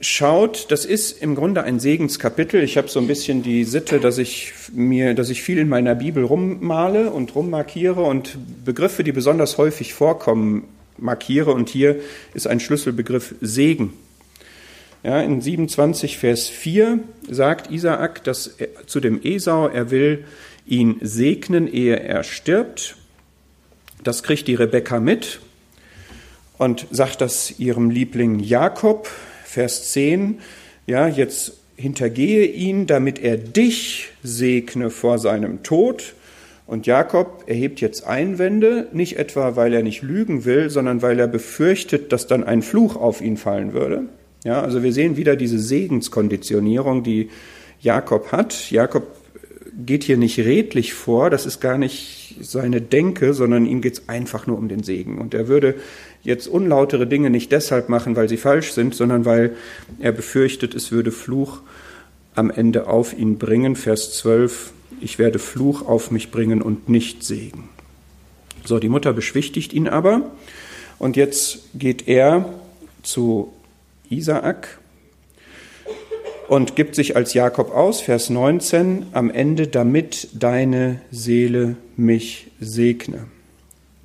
schaut, 0.00 0.70
das 0.70 0.84
ist 0.84 1.22
im 1.22 1.34
Grunde 1.34 1.64
ein 1.64 1.80
Segenskapitel. 1.80 2.62
Ich 2.62 2.76
habe 2.76 2.88
so 2.88 3.00
ein 3.00 3.06
bisschen 3.06 3.42
die 3.42 3.64
Sitte, 3.64 3.98
dass 4.00 4.18
ich 4.18 4.52
mir, 4.72 5.14
dass 5.14 5.30
ich 5.30 5.42
viel 5.42 5.58
in 5.58 5.68
meiner 5.68 5.94
Bibel 5.94 6.24
rummale 6.24 7.10
und 7.10 7.34
rummarkiere 7.34 8.02
und 8.02 8.38
Begriffe, 8.64 9.02
die 9.02 9.12
besonders 9.12 9.58
häufig 9.58 9.94
vorkommen, 9.94 10.64
markiere. 10.96 11.52
Und 11.52 11.68
hier 11.68 11.96
ist 12.34 12.46
ein 12.46 12.60
Schlüsselbegriff 12.60 13.34
Segen. 13.40 13.92
Ja, 15.02 15.20
in 15.20 15.40
27 15.40 16.18
Vers 16.18 16.48
4 16.48 16.98
sagt 17.30 17.70
Isaak 17.70 18.24
dass 18.24 18.48
er, 18.48 18.86
zu 18.86 19.00
dem 19.00 19.20
Esau, 19.22 19.68
er 19.68 19.90
will 19.90 20.24
ihn 20.66 20.96
segnen, 21.00 21.72
ehe 21.72 22.00
er 22.00 22.24
stirbt. 22.24 22.96
Das 24.02 24.22
kriegt 24.22 24.48
die 24.48 24.54
Rebekka 24.54 25.00
mit 25.00 25.40
und 26.56 26.86
sagt 26.90 27.20
das 27.20 27.58
ihrem 27.58 27.90
Liebling 27.90 28.40
Jakob, 28.40 29.08
Vers 29.48 29.92
10, 29.92 30.40
ja, 30.86 31.08
jetzt 31.08 31.54
hintergehe 31.76 32.44
ihn, 32.44 32.86
damit 32.86 33.18
er 33.18 33.38
dich 33.38 34.10
segne 34.22 34.90
vor 34.90 35.18
seinem 35.18 35.62
Tod. 35.62 36.14
Und 36.66 36.86
Jakob 36.86 37.44
erhebt 37.46 37.80
jetzt 37.80 38.06
Einwände, 38.06 38.88
nicht 38.92 39.18
etwa, 39.18 39.56
weil 39.56 39.72
er 39.72 39.82
nicht 39.82 40.02
lügen 40.02 40.44
will, 40.44 40.68
sondern 40.68 41.00
weil 41.00 41.18
er 41.18 41.28
befürchtet, 41.28 42.12
dass 42.12 42.26
dann 42.26 42.44
ein 42.44 42.60
Fluch 42.60 42.96
auf 42.96 43.22
ihn 43.22 43.38
fallen 43.38 43.72
würde. 43.72 44.02
Ja, 44.44 44.60
also 44.60 44.82
wir 44.82 44.92
sehen 44.92 45.16
wieder 45.16 45.34
diese 45.34 45.58
Segenskonditionierung, 45.58 47.02
die 47.02 47.30
Jakob 47.80 48.32
hat. 48.32 48.70
Jakob 48.70 49.06
geht 49.78 50.04
hier 50.04 50.18
nicht 50.18 50.38
redlich 50.40 50.92
vor, 50.92 51.30
das 51.30 51.46
ist 51.46 51.60
gar 51.60 51.78
nicht 51.78 52.36
seine 52.40 52.82
Denke, 52.82 53.32
sondern 53.32 53.64
ihm 53.64 53.80
geht 53.80 53.94
es 53.94 54.08
einfach 54.08 54.46
nur 54.46 54.58
um 54.58 54.68
den 54.68 54.82
Segen. 54.82 55.18
Und 55.18 55.32
er 55.32 55.48
würde 55.48 55.76
jetzt 56.22 56.46
unlautere 56.46 57.06
Dinge 57.06 57.30
nicht 57.30 57.52
deshalb 57.52 57.88
machen, 57.88 58.16
weil 58.16 58.28
sie 58.28 58.36
falsch 58.36 58.72
sind, 58.72 58.94
sondern 58.94 59.24
weil 59.24 59.56
er 59.98 60.12
befürchtet, 60.12 60.74
es 60.74 60.92
würde 60.92 61.12
Fluch 61.12 61.60
am 62.34 62.50
Ende 62.50 62.86
auf 62.86 63.16
ihn 63.16 63.38
bringen. 63.38 63.76
Vers 63.76 64.14
12, 64.18 64.72
ich 65.00 65.18
werde 65.18 65.38
Fluch 65.38 65.86
auf 65.86 66.10
mich 66.10 66.30
bringen 66.30 66.62
und 66.62 66.88
nicht 66.88 67.24
Segen. 67.24 67.68
So, 68.64 68.78
die 68.78 68.88
Mutter 68.88 69.12
beschwichtigt 69.12 69.72
ihn 69.72 69.88
aber. 69.88 70.30
Und 70.98 71.16
jetzt 71.16 71.60
geht 71.74 72.08
er 72.08 72.52
zu 73.02 73.52
Isaak 74.10 74.78
und 76.48 76.76
gibt 76.76 76.94
sich 76.94 77.14
als 77.14 77.34
Jakob 77.34 77.74
aus, 77.74 78.00
Vers 78.00 78.30
19, 78.30 79.06
am 79.12 79.30
Ende, 79.30 79.68
damit 79.68 80.28
deine 80.32 81.00
Seele 81.10 81.76
mich 81.96 82.48
segne. 82.60 83.26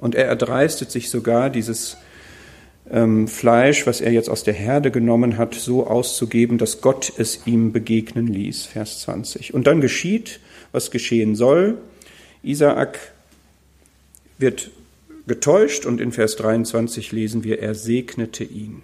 Und 0.04 0.16
er 0.16 0.26
erdreistet 0.26 0.92
sich 0.92 1.10
sogar, 1.10 1.50
dieses 1.50 1.96
ähm, 2.92 3.30
Fleisch, 3.30 3.88
was 3.88 4.02
er 4.02 4.12
jetzt 4.12 4.30
aus 4.30 4.44
der 4.44 4.54
Herde 4.54 4.92
genommen 4.92 5.38
hat, 5.38 5.56
so 5.56 5.88
auszugeben, 5.88 6.58
dass 6.58 6.82
Gott 6.82 7.14
es 7.18 7.48
ihm 7.48 7.72
begegnen 7.72 8.28
ließ. 8.28 8.66
Vers 8.66 9.00
20. 9.00 9.54
Und 9.54 9.66
dann 9.66 9.80
geschieht, 9.80 10.42
was 10.74 10.92
geschehen 10.92 11.38
soll. 11.38 11.78
Isaak 12.44 13.00
wird 14.38 14.72
getäuscht 15.26 15.86
und 15.86 16.02
in 16.02 16.12
Vers 16.12 16.36
23 16.36 17.14
lesen 17.14 17.46
wir, 17.46 17.62
er 17.62 17.74
segnete 17.74 18.44
ihn. 18.44 18.82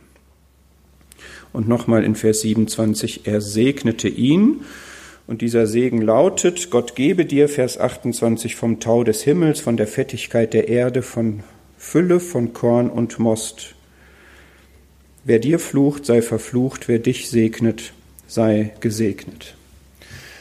Und 1.52 1.68
nochmal 1.68 2.06
in 2.06 2.16
Vers 2.16 2.40
27, 2.40 3.28
er 3.28 3.42
segnete 3.42 4.08
ihn. 4.08 4.62
Und 5.30 5.44
dieser 5.44 5.68
Segen 5.68 6.02
lautet, 6.02 6.72
Gott 6.72 6.96
gebe 6.96 7.24
dir, 7.24 7.50
Vers 7.50 7.80
28, 7.80 8.56
vom 8.56 8.80
Tau 8.80 9.04
des 9.04 9.22
Himmels, 9.22 9.60
von 9.60 9.78
der 9.78 9.86
Fettigkeit 9.86 10.56
der 10.56 10.70
Erde, 10.70 11.04
von 11.04 11.44
Fülle 11.78 12.20
von 12.20 12.52
Korn 12.54 12.90
und 12.90 13.20
Most. 13.20 13.76
Wer 15.24 15.38
dir 15.38 15.60
flucht, 15.60 16.08
sei 16.08 16.24
verflucht, 16.24 16.88
wer 16.88 16.98
dich 16.98 17.30
segnet, 17.30 17.94
sei 18.26 18.72
gesegnet. 18.80 19.54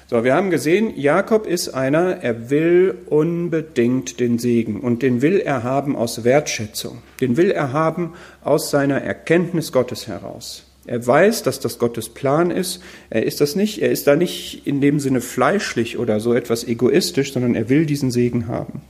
So, 0.07 0.25
wir 0.25 0.33
haben 0.33 0.49
gesehen, 0.49 0.95
Jakob 0.97 1.47
ist 1.47 1.68
einer, 1.68 2.23
er 2.23 2.49
will 2.49 2.95
unbedingt 3.11 4.21
den 4.21 4.38
Segen 4.38 4.80
und 4.80 5.02
den 5.02 5.21
will 5.21 5.38
er 5.38 5.64
haben 5.64 5.97
aus 5.97 6.25
Wertschätzung, 6.25 7.02
den 7.21 7.37
will 7.37 7.50
er 7.50 7.75
haben 7.75 8.14
aus 8.42 8.71
seiner 8.71 9.02
Erkenntnis 9.02 9.71
Gottes 9.71 10.09
heraus. 10.09 10.68
Er 10.88 11.07
weiß, 11.07 11.42
dass 11.42 11.61
das 11.61 11.78
Gottes 11.78 12.09
Plan 12.09 12.50
ist. 12.50 12.80
Er 13.11 13.23
ist 13.25 13.42
das 13.42 13.54
nicht, 13.54 13.83
er 13.83 13.90
ist 13.90 14.07
da 14.07 14.16
nicht 14.16 14.66
in 14.66 14.80
dem 14.80 15.00
Sinne 15.00 15.21
fleischlich 15.21 15.99
oder 15.99 16.19
so 16.19 16.32
etwas 16.32 16.67
egoistisch, 16.67 17.34
sondern 17.34 17.54
er 17.54 17.69
will 17.69 17.84
diesen 17.84 18.10
Segen 18.10 18.49
haben. 18.49 18.80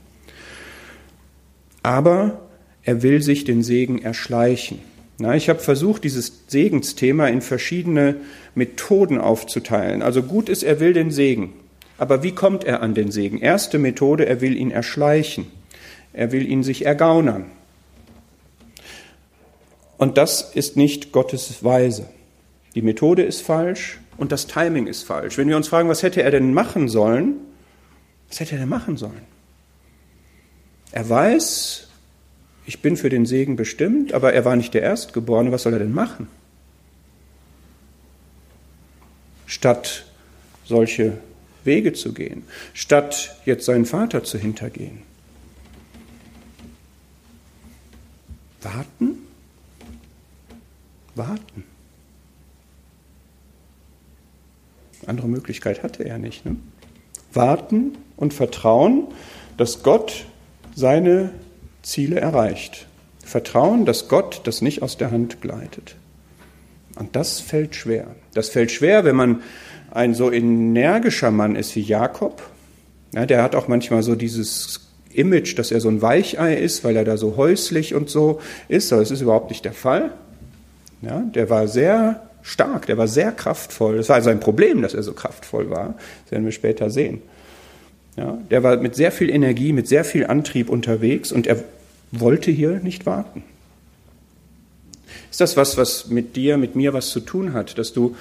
Aber 1.83 2.39
er 2.83 3.03
will 3.03 3.21
sich 3.21 3.43
den 3.43 3.63
Segen 3.63 4.01
erschleichen. 4.01 4.79
Na, 5.17 5.35
ich 5.35 5.49
habe 5.49 5.59
versucht, 5.59 6.05
dieses 6.05 6.45
Segensthema 6.47 7.27
in 7.27 7.41
verschiedene 7.41 8.15
Methoden 8.55 9.17
aufzuteilen. 9.17 10.01
Also 10.01 10.23
gut 10.23 10.47
ist, 10.47 10.63
er 10.63 10.79
will 10.79 10.93
den 10.93 11.11
Segen. 11.11 11.51
Aber 11.97 12.23
wie 12.23 12.31
kommt 12.31 12.63
er 12.63 12.81
an 12.81 12.93
den 12.93 13.11
Segen? 13.11 13.39
Erste 13.39 13.77
Methode, 13.77 14.25
er 14.25 14.39
will 14.39 14.55
ihn 14.55 14.71
erschleichen. 14.71 15.47
Er 16.13 16.31
will 16.31 16.49
ihn 16.49 16.63
sich 16.63 16.85
ergaunern. 16.85 17.47
Und 19.99 20.17
das 20.17 20.41
ist 20.55 20.77
nicht 20.77 21.11
Gottes 21.11 21.61
Weise. 21.61 22.09
Die 22.73 22.81
Methode 22.81 23.21
ist 23.21 23.41
falsch 23.41 23.99
und 24.15 24.31
das 24.31 24.47
Timing 24.47 24.87
ist 24.87 25.03
falsch. 25.03 25.37
Wenn 25.37 25.49
wir 25.49 25.57
uns 25.57 25.67
fragen, 25.67 25.89
was 25.89 26.03
hätte 26.03 26.23
er 26.23 26.31
denn 26.31 26.53
machen 26.53 26.87
sollen? 26.87 27.35
Was 28.29 28.39
hätte 28.39 28.53
er 28.53 28.59
denn 28.59 28.69
machen 28.69 28.95
sollen? 28.95 29.21
Er 30.93 31.07
weiß, 31.07 31.89
ich 32.65 32.81
bin 32.81 32.95
für 32.95 33.09
den 33.09 33.25
Segen 33.25 33.57
bestimmt, 33.57 34.13
aber 34.13 34.31
er 34.31 34.45
war 34.45 34.55
nicht 34.55 34.73
der 34.73 34.83
Erstgeborene. 34.83 35.51
Was 35.51 35.63
soll 35.63 35.73
er 35.73 35.79
denn 35.79 35.93
machen? 35.93 36.29
Statt 39.47 40.05
solche 40.63 41.17
Wege 41.65 41.91
zu 41.91 42.13
gehen, 42.13 42.43
statt 42.73 43.35
jetzt 43.43 43.65
seinen 43.65 43.85
Vater 43.85 44.23
zu 44.23 44.37
hintergehen. 44.37 45.01
Warten? 48.61 49.28
Warten. 51.15 51.63
Andere 55.05 55.27
Möglichkeit 55.27 55.83
hatte 55.83 56.03
er 56.03 56.17
nicht. 56.17 56.45
Ne? 56.45 56.57
Warten 57.33 57.97
und 58.17 58.33
vertrauen, 58.33 59.07
dass 59.57 59.83
Gott 59.83 60.25
seine 60.75 61.31
Ziele 61.81 62.19
erreicht. 62.19 62.87
Vertrauen, 63.23 63.85
dass 63.85 64.07
Gott 64.07 64.41
das 64.45 64.61
nicht 64.61 64.81
aus 64.81 64.97
der 64.97 65.11
Hand 65.11 65.41
gleitet. 65.41 65.95
Und 66.95 67.15
das 67.15 67.39
fällt 67.39 67.75
schwer. 67.75 68.07
Das 68.33 68.49
fällt 68.49 68.71
schwer, 68.71 69.05
wenn 69.05 69.15
man 69.15 69.41
ein 69.91 70.13
so 70.13 70.31
energischer 70.31 71.31
Mann 71.31 71.55
ist 71.55 71.75
wie 71.75 71.81
Jakob. 71.81 72.41
Ja, 73.13 73.25
der 73.25 73.41
hat 73.41 73.55
auch 73.55 73.67
manchmal 73.67 74.03
so 74.03 74.15
dieses 74.15 74.89
Image, 75.11 75.57
dass 75.57 75.71
er 75.71 75.79
so 75.79 75.89
ein 75.89 76.01
Weichei 76.01 76.55
ist, 76.55 76.83
weil 76.83 76.95
er 76.95 77.05
da 77.05 77.17
so 77.17 77.37
häuslich 77.37 77.95
und 77.95 78.09
so 78.09 78.39
ist. 78.67 78.91
Aber 78.91 79.01
das 79.01 79.11
ist 79.11 79.21
überhaupt 79.21 79.49
nicht 79.49 79.65
der 79.65 79.73
Fall. 79.73 80.11
Ja, 81.01 81.21
der 81.21 81.49
war 81.49 81.67
sehr 81.67 82.21
stark, 82.41 82.85
der 82.87 82.97
war 82.97 83.07
sehr 83.07 83.31
kraftvoll. 83.31 83.97
Das 83.97 84.09
war 84.09 84.21
sein 84.21 84.39
Problem, 84.39 84.81
dass 84.81 84.93
er 84.93 85.03
so 85.03 85.13
kraftvoll 85.13 85.69
war. 85.69 85.95
Das 86.23 86.31
werden 86.31 86.45
wir 86.45 86.51
später 86.51 86.89
sehen. 86.89 87.21
Ja, 88.17 88.37
der 88.49 88.63
war 88.63 88.77
mit 88.77 88.95
sehr 88.95 89.11
viel 89.11 89.29
Energie, 89.29 89.71
mit 89.71 89.87
sehr 89.87 90.03
viel 90.03 90.25
Antrieb 90.25 90.69
unterwegs 90.69 91.31
und 91.31 91.47
er 91.47 91.63
wollte 92.11 92.51
hier 92.51 92.79
nicht 92.79 93.05
warten. 93.05 93.43
Ist 95.31 95.41
das 95.41 95.55
was, 95.57 95.77
was 95.77 96.07
mit 96.07 96.35
dir, 96.35 96.57
mit 96.57 96.75
mir 96.75 96.93
was 96.93 97.09
zu 97.09 97.19
tun 97.19 97.53
hat, 97.53 97.77
dass 97.77 97.93
du 97.93 98.15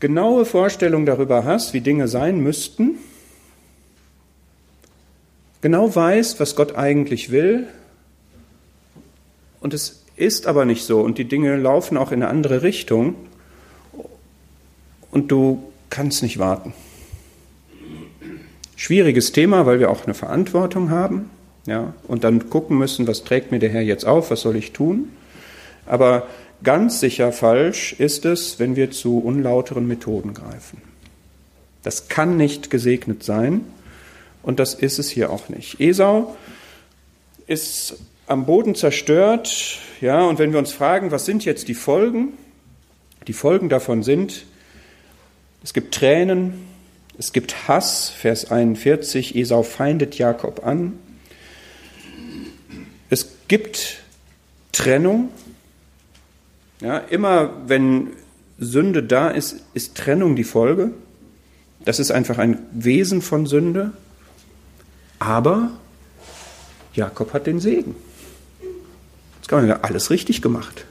genaue 0.00 0.44
Vorstellungen 0.44 1.06
darüber 1.06 1.44
hast, 1.44 1.72
wie 1.74 1.80
Dinge 1.80 2.08
sein 2.08 2.40
müssten, 2.40 2.98
genau 5.60 5.94
weißt, 5.94 6.40
was 6.40 6.56
Gott 6.56 6.74
eigentlich 6.74 7.30
will 7.30 7.66
und 9.60 9.74
es 9.74 9.99
ist 10.20 10.46
aber 10.46 10.64
nicht 10.64 10.84
so 10.84 11.00
und 11.00 11.18
die 11.18 11.24
Dinge 11.24 11.56
laufen 11.56 11.96
auch 11.96 12.12
in 12.12 12.22
eine 12.22 12.30
andere 12.30 12.62
Richtung 12.62 13.14
und 15.10 15.30
du 15.30 15.62
kannst 15.88 16.22
nicht 16.22 16.38
warten. 16.38 16.72
Schwieriges 18.76 19.32
Thema, 19.32 19.66
weil 19.66 19.80
wir 19.80 19.90
auch 19.90 20.04
eine 20.04 20.14
Verantwortung 20.14 20.90
haben 20.90 21.30
ja, 21.66 21.94
und 22.06 22.24
dann 22.24 22.50
gucken 22.50 22.78
müssen, 22.78 23.06
was 23.06 23.24
trägt 23.24 23.50
mir 23.50 23.58
der 23.58 23.70
Herr 23.70 23.82
jetzt 23.82 24.06
auf, 24.06 24.30
was 24.30 24.40
soll 24.42 24.56
ich 24.56 24.72
tun. 24.72 25.08
Aber 25.86 26.26
ganz 26.62 27.00
sicher 27.00 27.32
falsch 27.32 27.94
ist 27.94 28.24
es, 28.24 28.58
wenn 28.58 28.76
wir 28.76 28.90
zu 28.90 29.18
unlauteren 29.18 29.86
Methoden 29.86 30.34
greifen. 30.34 30.80
Das 31.82 32.08
kann 32.08 32.36
nicht 32.36 32.70
gesegnet 32.70 33.22
sein 33.22 33.62
und 34.42 34.60
das 34.60 34.74
ist 34.74 34.98
es 34.98 35.10
hier 35.10 35.30
auch 35.30 35.48
nicht. 35.48 35.80
Esau 35.80 36.36
ist 37.46 37.96
am 38.30 38.46
Boden 38.46 38.76
zerstört, 38.76 39.78
ja, 40.00 40.22
und 40.22 40.38
wenn 40.38 40.52
wir 40.52 40.60
uns 40.60 40.72
fragen, 40.72 41.10
was 41.10 41.26
sind 41.26 41.44
jetzt 41.44 41.66
die 41.66 41.74
Folgen? 41.74 42.28
Die 43.26 43.32
Folgen 43.32 43.68
davon 43.68 44.04
sind, 44.04 44.46
es 45.64 45.74
gibt 45.74 45.92
Tränen, 45.92 46.54
es 47.18 47.32
gibt 47.32 47.66
Hass, 47.66 48.08
Vers 48.08 48.50
41, 48.50 49.34
Esau 49.34 49.64
feindet 49.64 50.16
Jakob 50.16 50.64
an. 50.64 50.98
Es 53.10 53.26
gibt 53.48 53.98
Trennung. 54.70 55.28
Ja, 56.80 56.98
immer 56.98 57.50
wenn 57.66 58.10
Sünde 58.58 59.02
da 59.02 59.28
ist, 59.28 59.64
ist 59.74 59.96
Trennung 59.96 60.36
die 60.36 60.44
Folge. 60.44 60.92
Das 61.84 61.98
ist 61.98 62.12
einfach 62.12 62.38
ein 62.38 62.58
Wesen 62.70 63.22
von 63.22 63.46
Sünde. 63.46 63.92
Aber 65.18 65.72
Jakob 66.94 67.34
hat 67.34 67.46
den 67.46 67.58
Segen 67.58 67.96
kann 69.50 69.60
man 69.62 69.68
sagen, 69.68 69.82
alles 69.82 70.10
richtig 70.10 70.42
gemacht. 70.42 70.84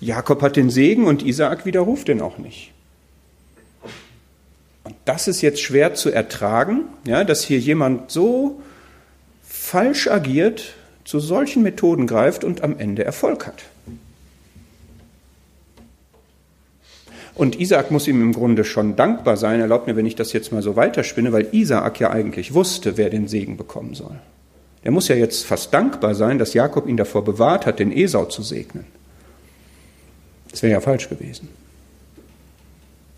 Jakob 0.00 0.40
hat 0.40 0.56
den 0.56 0.70
Segen 0.70 1.06
und 1.06 1.22
Isaak 1.22 1.66
widerruft 1.66 2.08
den 2.08 2.22
auch 2.22 2.38
nicht. 2.38 2.72
Und 4.84 4.96
das 5.04 5.28
ist 5.28 5.42
jetzt 5.42 5.60
schwer 5.60 5.94
zu 5.94 6.10
ertragen, 6.10 6.84
ja, 7.06 7.24
dass 7.24 7.44
hier 7.44 7.58
jemand 7.58 8.10
so 8.10 8.62
falsch 9.42 10.08
agiert, 10.08 10.74
zu 11.04 11.20
solchen 11.20 11.62
Methoden 11.62 12.06
greift 12.06 12.42
und 12.42 12.62
am 12.62 12.78
Ende 12.78 13.04
Erfolg 13.04 13.46
hat. 13.46 13.62
Und 17.34 17.60
Isaak 17.60 17.90
muss 17.90 18.08
ihm 18.08 18.22
im 18.22 18.32
Grunde 18.32 18.64
schon 18.64 18.96
dankbar 18.96 19.36
sein. 19.36 19.60
Erlaubt 19.60 19.86
mir, 19.86 19.96
wenn 19.96 20.06
ich 20.06 20.16
das 20.16 20.32
jetzt 20.32 20.52
mal 20.52 20.62
so 20.62 20.74
weiterspinne, 20.76 21.32
weil 21.32 21.48
Isaak 21.52 22.00
ja 22.00 22.10
eigentlich 22.10 22.54
wusste, 22.54 22.96
wer 22.96 23.10
den 23.10 23.28
Segen 23.28 23.58
bekommen 23.58 23.94
soll. 23.94 24.18
Er 24.84 24.90
muss 24.90 25.08
ja 25.08 25.16
jetzt 25.16 25.46
fast 25.46 25.72
dankbar 25.72 26.14
sein, 26.14 26.38
dass 26.38 26.52
Jakob 26.52 26.86
ihn 26.86 26.98
davor 26.98 27.24
bewahrt 27.24 27.64
hat, 27.64 27.78
den 27.78 27.90
Esau 27.90 28.26
zu 28.26 28.42
segnen. 28.42 28.84
Das 30.50 30.62
wäre 30.62 30.74
ja 30.74 30.80
falsch 30.80 31.08
gewesen. 31.08 31.48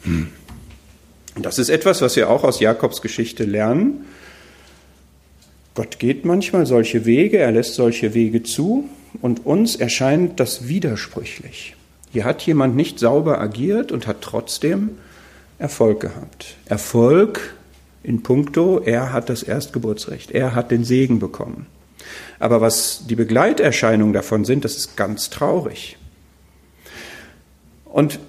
Hm. 0.03 0.29
Das 1.43 1.59
ist 1.59 1.69
etwas, 1.69 2.01
was 2.01 2.17
wir 2.17 2.31
auch 2.31 2.45
aus 2.45 2.61
Jakobs 2.61 3.03
Geschichte 3.03 3.45
lernen. 3.45 4.07
Gott 5.75 5.99
geht 5.99 6.25
manchmal 6.25 6.65
solche 6.65 7.05
Wege, 7.05 7.39
er 7.39 7.53
lässt 7.53 7.75
solche 7.75 8.15
Wege 8.15 8.43
zu 8.43 8.89
und 9.21 9.45
uns 9.45 9.77
erscheint 9.77 10.41
das 10.41 10.69
widersprüchlich. 10.69 11.75
Hier 12.13 12.25
hat 12.25 12.43
jemand 12.43 12.77
nicht 12.77 12.99
sauber 12.99 13.41
agiert 13.41 13.93
und 13.93 14.07
hat 14.07 14.23
trotzdem 14.23 14.91
Erfolg 15.59 16.01
gehabt. 16.01 16.57
Erfolg 16.67 17.55
in 18.07 18.23
puncto, 18.23 18.79
er 18.79 19.13
hat 19.13 19.29
das 19.29 19.43
Erstgeburtsrecht, 19.43 20.31
er 20.31 20.55
hat 20.55 20.71
den 20.71 20.85
Segen 20.85 21.19
bekommen. 21.19 21.67
Aber 22.39 22.61
was 22.61 23.03
die 23.09 23.17
Begleiterscheinungen 23.17 24.13
davon 24.13 24.45
sind, 24.45 24.65
das 24.65 24.77
ist 24.77 24.97
ganz 24.97 25.29
traurig. 25.29 25.99
Und 27.85 28.21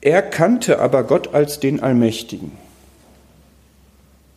er 0.00 0.22
kannte 0.22 0.80
aber 0.80 1.04
Gott 1.04 1.34
als 1.34 1.60
den 1.60 1.80
Allmächtigen. 1.80 2.50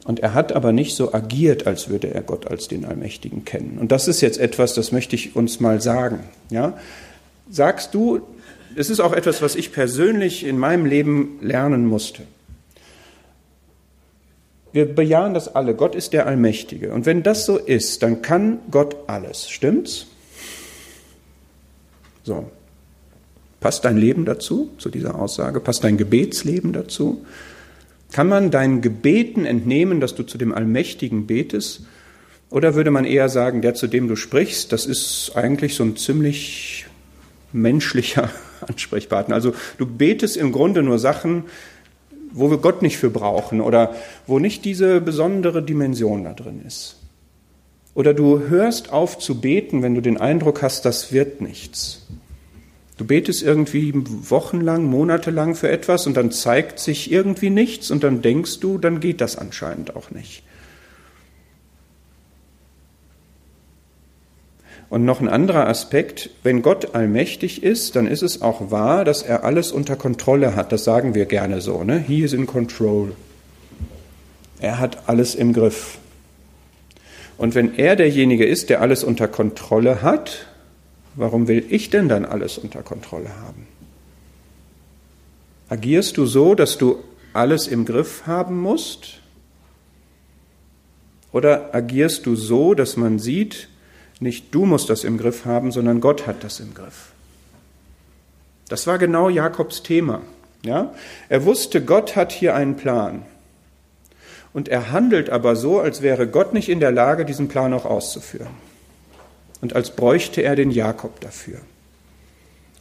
Und 0.05 0.19
er 0.19 0.35
hat 0.35 0.53
aber 0.53 0.71
nicht 0.71 0.95
so 0.95 1.13
agiert, 1.13 1.65
als 1.65 1.89
würde 1.89 2.13
er 2.13 2.21
Gott 2.21 2.45
als 2.45 2.67
den 2.67 2.85
Allmächtigen 2.85 3.45
kennen. 3.45 3.79
Und 3.79 3.91
das 3.91 4.07
ist 4.07 4.21
jetzt 4.21 4.37
etwas, 4.37 4.75
das 4.75 4.91
möchte 4.91 5.15
ich 5.15 5.35
uns 5.35 5.59
mal 5.59 5.81
sagen. 5.81 6.19
Ja? 6.51 6.77
Sagst 7.49 7.95
du, 7.95 8.21
es 8.75 8.91
ist 8.91 8.99
auch 8.99 9.13
etwas, 9.13 9.41
was 9.41 9.55
ich 9.55 9.71
persönlich 9.71 10.45
in 10.45 10.59
meinem 10.59 10.85
Leben 10.85 11.39
lernen 11.41 11.87
musste. 11.87 12.23
Wir 14.71 14.85
bejahen 14.85 15.33
das 15.33 15.55
alle. 15.55 15.73
Gott 15.73 15.95
ist 15.95 16.13
der 16.13 16.27
Allmächtige. 16.27 16.91
Und 16.91 17.05
wenn 17.05 17.23
das 17.23 17.45
so 17.45 17.57
ist, 17.57 18.03
dann 18.03 18.21
kann 18.21 18.59
Gott 18.69 18.95
alles. 19.07 19.49
Stimmt's? 19.49 20.07
So. 22.23 22.49
Passt 23.59 23.83
dein 23.83 23.97
Leben 23.97 24.25
dazu, 24.25 24.69
zu 24.77 24.89
dieser 24.89 25.15
Aussage? 25.15 25.59
Passt 25.59 25.83
dein 25.83 25.97
Gebetsleben 25.97 26.71
dazu? 26.71 27.25
Kann 28.11 28.27
man 28.27 28.51
deinen 28.51 28.81
Gebeten 28.81 29.45
entnehmen, 29.45 29.99
dass 29.99 30.15
du 30.15 30.23
zu 30.23 30.37
dem 30.37 30.53
Allmächtigen 30.53 31.27
betest? 31.27 31.81
Oder 32.49 32.75
würde 32.75 32.89
man 32.91 33.05
eher 33.05 33.29
sagen, 33.29 33.61
der, 33.61 33.75
zu 33.75 33.87
dem 33.87 34.07
du 34.07 34.15
sprichst, 34.15 34.71
das 34.71 34.85
ist 34.85 35.33
eigentlich 35.35 35.75
so 35.75 35.83
ein 35.83 35.97
ziemlich 35.97 36.85
menschlicher 37.51 38.29
Ansprechpartner. 38.67 39.35
Also 39.35 39.53
du 39.77 39.85
betest 39.85 40.37
im 40.37 40.51
Grunde 40.51 40.81
nur 40.81 40.99
Sachen, 40.99 41.43
wo 42.31 42.49
wir 42.49 42.57
Gott 42.57 42.81
nicht 42.81 42.97
für 42.97 43.09
brauchen 43.09 43.61
oder 43.61 43.95
wo 44.27 44.39
nicht 44.39 44.65
diese 44.65 45.01
besondere 45.01 45.63
Dimension 45.63 46.23
da 46.23 46.33
drin 46.33 46.61
ist. 46.65 46.97
Oder 47.95 48.13
du 48.13 48.39
hörst 48.47 48.91
auf 48.91 49.17
zu 49.17 49.41
beten, 49.41 49.81
wenn 49.81 49.95
du 49.95 50.01
den 50.01 50.17
Eindruck 50.17 50.61
hast, 50.61 50.85
das 50.85 51.11
wird 51.11 51.41
nichts. 51.41 52.07
Du 52.97 53.05
betest 53.05 53.41
irgendwie 53.43 53.93
wochenlang, 53.95 54.83
monatelang 54.83 55.55
für 55.55 55.69
etwas 55.69 56.05
und 56.05 56.17
dann 56.17 56.31
zeigt 56.31 56.79
sich 56.79 57.11
irgendwie 57.11 57.49
nichts 57.49 57.91
und 57.91 58.03
dann 58.03 58.21
denkst 58.21 58.59
du, 58.59 58.77
dann 58.77 58.99
geht 58.99 59.21
das 59.21 59.37
anscheinend 59.37 59.95
auch 59.95 60.11
nicht. 60.11 60.43
Und 64.89 65.05
noch 65.05 65.21
ein 65.21 65.29
anderer 65.29 65.67
Aspekt, 65.67 66.31
wenn 66.41 66.61
Gott 66.61 66.95
allmächtig 66.95 67.61
ist, 67.61 67.95
dann 67.95 68.07
ist 68.07 68.23
es 68.23 68.41
auch 68.41 68.71
wahr, 68.71 69.05
dass 69.05 69.21
er 69.21 69.43
alles 69.43 69.71
unter 69.71 69.95
Kontrolle 69.95 70.55
hat. 70.55 70.71
Das 70.71 70.83
sagen 70.83 71.13
wir 71.13 71.25
gerne 71.25 71.61
so, 71.61 71.83
ne? 71.83 71.99
He 71.99 72.23
is 72.23 72.33
in 72.33 72.47
control. 72.47 73.13
Er 74.59 74.79
hat 74.79 75.07
alles 75.07 75.35
im 75.35 75.53
Griff. 75.53 75.99
Und 77.37 77.55
wenn 77.55 77.77
er 77.77 77.95
derjenige 77.95 78.45
ist, 78.45 78.69
der 78.69 78.81
alles 78.81 79.03
unter 79.03 79.27
Kontrolle 79.27 80.01
hat, 80.01 80.47
Warum 81.19 81.49
will 81.49 81.65
ich 81.69 81.89
denn 81.89 82.07
dann 82.07 82.23
alles 82.23 82.57
unter 82.57 82.81
Kontrolle 82.81 83.29
haben? 83.41 83.67
Agierst 85.67 86.15
du 86.15 86.25
so, 86.25 86.55
dass 86.55 86.77
du 86.77 86.99
alles 87.33 87.67
im 87.67 87.83
Griff 87.83 88.25
haben 88.25 88.57
musst? 88.59 89.19
Oder 91.33 91.75
agierst 91.75 92.25
du 92.25 92.37
so, 92.37 92.73
dass 92.73 92.95
man 92.95 93.19
sieht, 93.19 93.67
nicht 94.19 94.53
du 94.53 94.65
musst 94.65 94.89
das 94.89 95.03
im 95.03 95.17
Griff 95.17 95.45
haben, 95.45 95.71
sondern 95.71 96.01
Gott 96.01 96.27
hat 96.27 96.43
das 96.43 96.59
im 96.59 96.73
Griff? 96.73 97.11
Das 98.67 98.85
war 98.85 98.97
genau 98.97 99.29
Jakobs 99.29 99.81
Thema. 99.83 100.21
Ja? 100.63 100.93
Er 101.29 101.45
wusste, 101.45 101.83
Gott 101.83 102.15
hat 102.15 102.31
hier 102.31 102.55
einen 102.55 102.75
Plan. 102.75 103.23
Und 104.53 104.67
er 104.67 104.91
handelt 104.91 105.29
aber 105.29 105.55
so, 105.55 105.79
als 105.79 106.01
wäre 106.01 106.27
Gott 106.27 106.53
nicht 106.53 106.69
in 106.69 106.79
der 106.79 106.91
Lage, 106.91 107.25
diesen 107.25 107.47
Plan 107.47 107.73
auch 107.73 107.85
auszuführen 107.85 108.69
und 109.61 109.75
als 109.75 109.91
bräuchte 109.91 110.41
er 110.41 110.55
den 110.55 110.71
Jakob 110.71 111.19
dafür. 111.21 111.59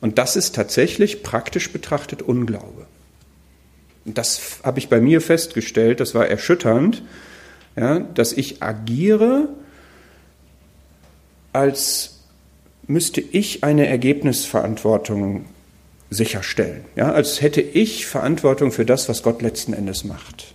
Und 0.01 0.18
das 0.18 0.37
ist 0.37 0.55
tatsächlich 0.55 1.22
praktisch 1.22 1.72
betrachtet 1.72 2.22
Unglaube. 2.22 2.87
Und 4.05 4.16
das 4.16 4.61
habe 4.62 4.79
ich 4.79 4.88
bei 4.88 5.01
mir 5.01 5.20
festgestellt, 5.20 6.01
das 6.01 6.14
war 6.14 6.29
erschütternd, 6.29 7.03
ja, 7.77 8.01
dass 8.01 8.33
ich 8.33 8.62
agiere, 8.62 9.48
als 11.59 12.21
müsste 12.87 13.21
ich 13.21 13.64
eine 13.64 13.88
Ergebnisverantwortung 13.88 15.47
sicherstellen. 16.09 16.85
Ja, 16.94 17.11
als 17.11 17.42
hätte 17.42 17.61
ich 17.61 18.07
Verantwortung 18.07 18.71
für 18.71 18.87
das, 18.87 19.09
was 19.09 19.25
Gott 19.25 19.42
letzten 19.42 19.73
Endes 19.73 20.05
macht. 20.05 20.55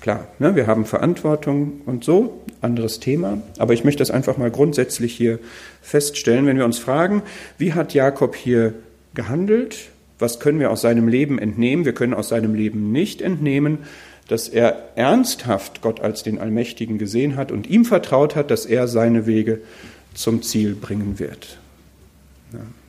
Klar, 0.00 0.28
ne, 0.38 0.54
wir 0.54 0.68
haben 0.68 0.86
Verantwortung 0.86 1.80
und 1.84 2.04
so, 2.04 2.40
anderes 2.60 3.00
Thema, 3.00 3.42
aber 3.58 3.74
ich 3.74 3.82
möchte 3.82 3.98
das 3.98 4.12
einfach 4.12 4.36
mal 4.36 4.52
grundsätzlich 4.52 5.12
hier 5.12 5.40
feststellen, 5.82 6.46
wenn 6.46 6.58
wir 6.58 6.64
uns 6.64 6.78
fragen, 6.78 7.22
wie 7.58 7.72
hat 7.72 7.92
Jakob 7.92 8.36
hier 8.36 8.74
gehandelt, 9.14 9.90
was 10.20 10.38
können 10.38 10.60
wir 10.60 10.70
aus 10.70 10.82
seinem 10.82 11.08
Leben 11.08 11.40
entnehmen, 11.40 11.84
wir 11.84 11.92
können 11.92 12.14
aus 12.14 12.28
seinem 12.28 12.54
Leben 12.54 12.92
nicht 12.92 13.20
entnehmen, 13.20 13.78
dass 14.28 14.48
er 14.48 14.90
ernsthaft 14.96 15.82
Gott 15.82 16.00
als 16.00 16.22
den 16.22 16.38
Allmächtigen 16.38 16.98
gesehen 16.98 17.36
hat 17.36 17.52
und 17.52 17.68
ihm 17.68 17.84
vertraut 17.84 18.34
hat, 18.34 18.50
dass 18.50 18.66
er 18.66 18.88
seine 18.88 19.26
Wege 19.26 19.60
zum 20.14 20.42
Ziel 20.42 20.74
bringen 20.74 21.18
wird. 21.18 21.58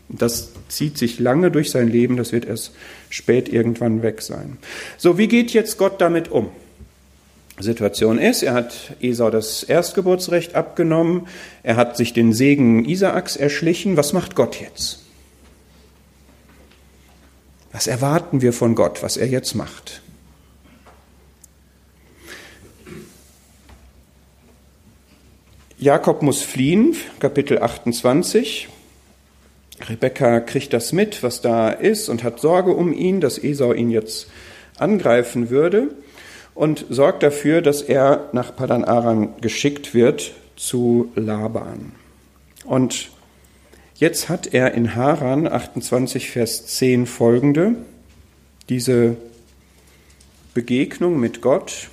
Das 0.09 0.51
zieht 0.69 0.97
sich 0.97 1.19
lange 1.19 1.51
durch 1.51 1.69
sein 1.69 1.89
Leben, 1.89 2.15
das 2.15 2.31
wird 2.31 2.45
erst 2.45 2.71
spät 3.09 3.49
irgendwann 3.49 4.01
weg 4.03 4.21
sein. 4.21 4.57
So, 4.97 5.17
wie 5.17 5.27
geht 5.27 5.51
jetzt 5.51 5.77
Gott 5.77 5.99
damit 5.99 6.31
um? 6.31 6.49
Situation 7.59 8.19
ist. 8.19 8.43
Er 8.43 8.53
hat 8.53 8.95
Esau 9.01 9.31
das 9.31 9.63
Erstgeburtsrecht 9.63 10.55
abgenommen, 10.55 11.27
er 11.63 11.75
hat 11.75 11.97
sich 11.97 12.13
den 12.13 12.31
Segen 12.31 12.85
Isaaks 12.85 13.35
erschlichen. 13.35 13.97
Was 13.97 14.13
macht 14.13 14.35
Gott 14.35 14.61
jetzt? 14.61 14.99
Was 17.71 17.87
erwarten 17.87 18.41
wir 18.41 18.53
von 18.53 18.75
Gott, 18.75 19.03
was 19.03 19.17
er 19.17 19.27
jetzt 19.27 19.55
macht? 19.55 20.01
Jakob 25.79 26.23
muss 26.23 26.41
fliehen, 26.41 26.95
Kapitel 27.19 27.59
28. 27.59 28.67
Rebekka 29.87 30.39
kriegt 30.39 30.73
das 30.73 30.91
mit, 30.91 31.21
was 31.21 31.41
da 31.41 31.69
ist, 31.69 32.09
und 32.09 32.23
hat 32.23 32.39
Sorge 32.39 32.71
um 32.71 32.91
ihn, 32.91 33.21
dass 33.21 33.37
Esau 33.37 33.73
ihn 33.73 33.91
jetzt 33.91 34.27
angreifen 34.79 35.51
würde 35.51 35.89
und 36.55 36.87
sorgt 36.89 37.21
dafür, 37.21 37.61
dass 37.61 37.83
er 37.83 38.27
nach 38.31 38.55
Padan 38.55 38.85
Aram 38.85 39.39
geschickt 39.39 39.93
wird 39.93 40.31
zu 40.55 41.11
Laban. 41.13 41.91
Und 42.65 43.11
jetzt 43.97 44.29
hat 44.29 44.55
er 44.55 44.73
in 44.73 44.95
Haran 44.95 45.47
28, 45.47 46.31
Vers 46.31 46.65
10 46.65 47.05
folgende, 47.05 47.75
diese 48.67 49.15
Begegnung 50.55 51.19
mit 51.19 51.41
Gott. 51.41 51.89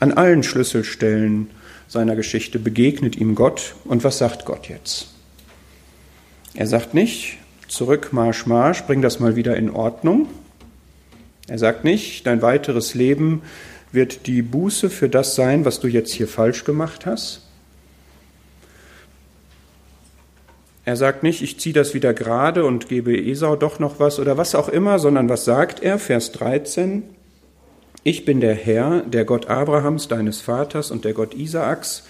An 0.00 0.12
allen 0.12 0.42
Schlüsselstellen 0.42 1.50
seiner 1.88 2.14
Geschichte 2.14 2.58
begegnet 2.58 3.16
ihm 3.16 3.34
Gott. 3.34 3.74
Und 3.84 4.04
was 4.04 4.18
sagt 4.18 4.44
Gott 4.44 4.68
jetzt? 4.68 5.08
Er 6.54 6.66
sagt 6.66 6.94
nicht, 6.94 7.38
zurück, 7.66 8.12
Marsch, 8.12 8.46
Marsch, 8.46 8.82
bring 8.82 9.02
das 9.02 9.18
mal 9.20 9.36
wieder 9.36 9.56
in 9.56 9.70
Ordnung, 9.70 10.28
er 11.48 11.58
sagt 11.58 11.82
nicht, 11.82 12.26
dein 12.26 12.42
weiteres 12.42 12.94
Leben 12.94 13.40
wird 13.90 14.26
die 14.26 14.42
Buße 14.42 14.90
für 14.90 15.08
das 15.08 15.34
sein, 15.34 15.64
was 15.64 15.80
du 15.80 15.88
jetzt 15.88 16.12
hier 16.12 16.28
falsch 16.28 16.64
gemacht 16.64 17.06
hast. 17.06 17.42
Er 20.84 20.96
sagt 20.96 21.22
nicht, 21.22 21.42
ich 21.42 21.58
ziehe 21.58 21.72
das 21.72 21.94
wieder 21.94 22.12
gerade 22.12 22.66
und 22.66 22.88
gebe 22.88 23.16
Esau 23.16 23.56
doch 23.56 23.78
noch 23.78 23.98
was 23.98 24.18
oder 24.18 24.36
was 24.36 24.54
auch 24.54 24.68
immer, 24.68 24.98
sondern 24.98 25.28
was 25.30 25.46
sagt 25.46 25.82
er? 25.82 25.98
Vers 25.98 26.32
13. 26.32 27.02
Ich 28.08 28.24
bin 28.24 28.40
der 28.40 28.54
Herr, 28.54 29.02
der 29.02 29.26
Gott 29.26 29.48
Abrahams, 29.48 30.08
deines 30.08 30.40
Vaters 30.40 30.90
und 30.90 31.04
der 31.04 31.12
Gott 31.12 31.34
Isaaks. 31.34 32.04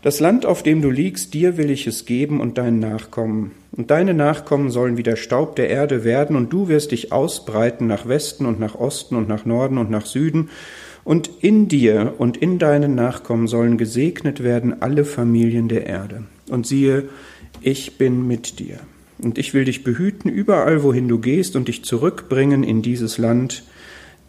Das 0.00 0.20
Land, 0.20 0.46
auf 0.46 0.62
dem 0.62 0.80
du 0.80 0.90
liegst, 0.90 1.34
dir 1.34 1.56
will 1.56 1.72
ich 1.72 1.88
es 1.88 2.06
geben 2.06 2.40
und 2.40 2.56
deinen 2.56 2.78
Nachkommen. 2.78 3.50
Und 3.72 3.90
deine 3.90 4.14
Nachkommen 4.14 4.70
sollen 4.70 4.96
wie 4.96 5.02
der 5.02 5.16
Staub 5.16 5.56
der 5.56 5.68
Erde 5.68 6.04
werden, 6.04 6.36
und 6.36 6.52
du 6.52 6.68
wirst 6.68 6.92
dich 6.92 7.10
ausbreiten 7.10 7.88
nach 7.88 8.06
Westen 8.06 8.46
und 8.46 8.60
nach 8.60 8.76
Osten 8.76 9.16
und 9.16 9.26
nach 9.26 9.44
Norden 9.44 9.78
und 9.78 9.90
nach 9.90 10.06
Süden. 10.06 10.50
Und 11.02 11.28
in 11.40 11.66
dir 11.66 12.14
und 12.18 12.36
in 12.36 12.60
deinen 12.60 12.94
Nachkommen 12.94 13.48
sollen 13.48 13.76
gesegnet 13.76 14.44
werden 14.44 14.80
alle 14.82 15.04
Familien 15.04 15.66
der 15.66 15.84
Erde. 15.84 16.22
Und 16.48 16.64
siehe, 16.64 17.08
ich 17.60 17.98
bin 17.98 18.28
mit 18.28 18.60
dir. 18.60 18.78
Und 19.18 19.36
ich 19.36 19.52
will 19.52 19.64
dich 19.64 19.82
behüten 19.82 20.30
überall, 20.30 20.84
wohin 20.84 21.08
du 21.08 21.18
gehst, 21.18 21.56
und 21.56 21.66
dich 21.66 21.84
zurückbringen 21.84 22.62
in 22.62 22.82
dieses 22.82 23.18
Land, 23.18 23.64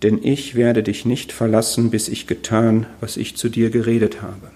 denn 0.03 0.19
ich 0.23 0.55
werde 0.55 0.83
dich 0.83 1.05
nicht 1.05 1.31
verlassen, 1.31 1.91
bis 1.91 2.07
ich 2.07 2.27
getan, 2.27 2.85
was 2.99 3.17
ich 3.17 3.37
zu 3.37 3.49
dir 3.49 3.69
geredet 3.69 4.21
habe. 4.21 4.51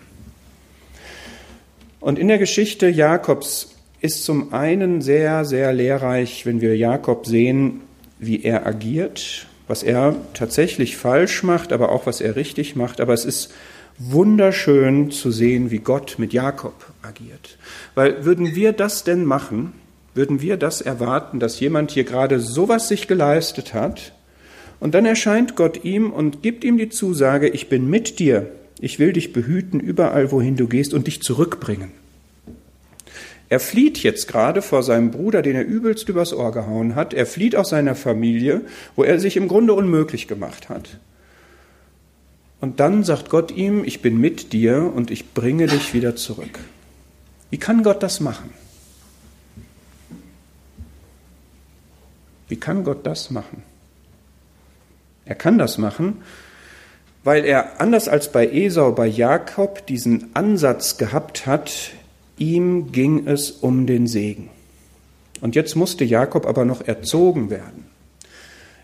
Und 2.00 2.20
in 2.20 2.28
der 2.28 2.38
Geschichte 2.38 2.88
Jakobs 2.88 3.76
ist 4.02 4.24
zum 4.24 4.54
einen 4.54 5.02
sehr, 5.02 5.46
sehr 5.46 5.74
lehrreich, 5.74 6.46
wenn 6.46 6.62
wir 6.62 6.78
Jakob 6.78 7.26
sehen, 7.26 7.82
wie 8.20 8.44
er 8.44 8.66
agiert, 8.66 9.48
was 9.68 9.84
er 9.84 10.16
tatsächlich 10.34 10.98
falsch 10.98 11.44
macht, 11.44 11.74
aber 11.74 11.92
auch 11.92 12.06
was 12.06 12.22
er 12.22 12.36
richtig 12.36 12.76
macht. 12.76 13.02
Aber 13.02 13.14
es 13.14 13.26
ist 13.26 13.52
wunderschön 13.98 15.12
zu 15.12 15.32
sehen, 15.32 15.72
wie 15.72 15.80
Gott 15.80 16.16
mit 16.18 16.34
Jakob 16.34 16.94
agiert. 17.02 17.58
Weil 17.96 18.26
würden 18.26 18.56
wir 18.56 18.74
das 18.74 19.04
denn 19.04 19.26
machen, 19.26 19.74
würden 20.14 20.42
wir 20.42 20.58
das 20.58 20.82
erwarten, 20.82 21.40
dass 21.40 21.60
jemand 21.60 21.92
hier 21.92 22.04
gerade 22.04 22.40
sowas 22.40 22.88
sich 22.88 23.08
geleistet 23.08 23.74
hat, 23.74 24.14
und 24.86 24.94
dann 24.94 25.08
erscheint 25.08 25.56
Gott 25.56 25.84
ihm 25.84 26.12
und 26.12 26.44
gibt 26.44 26.64
ihm 26.64 26.78
die 26.78 26.90
Zusage, 26.90 27.50
ich 27.50 27.70
bin 27.70 27.90
mit 27.90 28.20
dir, 28.20 28.52
ich 28.80 29.00
will 29.00 29.14
dich 29.14 29.34
behüten 29.34 29.80
überall, 29.80 30.32
wohin 30.32 30.58
du 30.58 30.68
gehst 30.68 30.94
und 30.94 31.08
dich 31.08 31.24
zurückbringen. 31.24 31.90
Er 33.50 33.60
flieht 33.60 34.04
jetzt 34.04 34.28
gerade 34.28 34.62
vor 34.62 34.84
seinem 34.84 35.10
Bruder, 35.10 35.42
den 35.42 35.56
er 35.56 35.66
übelst 35.66 36.08
übers 36.08 36.34
Ohr 36.34 36.52
gehauen 36.52 36.94
hat. 36.94 37.16
Er 37.16 37.26
flieht 37.26 37.56
aus 37.56 37.70
seiner 37.70 37.96
Familie, 37.96 38.62
wo 38.96 39.04
er 39.04 39.20
sich 39.20 39.38
im 39.38 39.48
Grunde 39.48 39.74
unmöglich 39.74 40.28
gemacht 40.28 40.70
hat. 40.70 41.00
Und 42.62 42.80
dann 42.80 43.04
sagt 43.04 43.32
Gott 43.32 43.50
ihm, 43.50 43.84
ich 43.86 44.04
bin 44.04 44.22
mit 44.22 44.54
dir 44.54 44.94
und 44.96 45.10
ich 45.10 45.34
bringe 45.34 45.66
dich 45.66 45.96
wieder 45.96 46.16
zurück. 46.16 46.60
Wie 47.50 47.58
kann 47.58 47.82
Gott 47.82 48.04
das 48.04 48.20
machen? 48.20 48.52
Wie 52.50 52.58
kann 52.58 52.84
Gott 52.84 53.04
das 53.08 53.32
machen? 53.32 53.64
Er 55.26 55.36
kann 55.36 55.58
das 55.58 55.78
machen, 55.78 56.22
weil 57.24 57.44
er 57.44 57.82
anders 57.82 58.08
als 58.08 58.32
bei 58.32 58.48
Esau, 58.48 58.92
bei 58.92 59.08
Jakob 59.08 59.88
diesen 59.88 60.36
Ansatz 60.36 60.98
gehabt 60.98 61.48
hat, 61.48 61.92
ihm 62.38 62.92
ging 62.92 63.28
es 63.28 63.52
um 63.52 63.88
den 63.88 64.06
Segen. 64.08 64.50
Und 65.42 65.56
jetzt 65.56 65.76
musste 65.76 66.04
Jakob 66.04 66.46
aber 66.46 66.66
noch 66.66 66.88
erzogen 66.88 67.50
werden. 67.50 67.86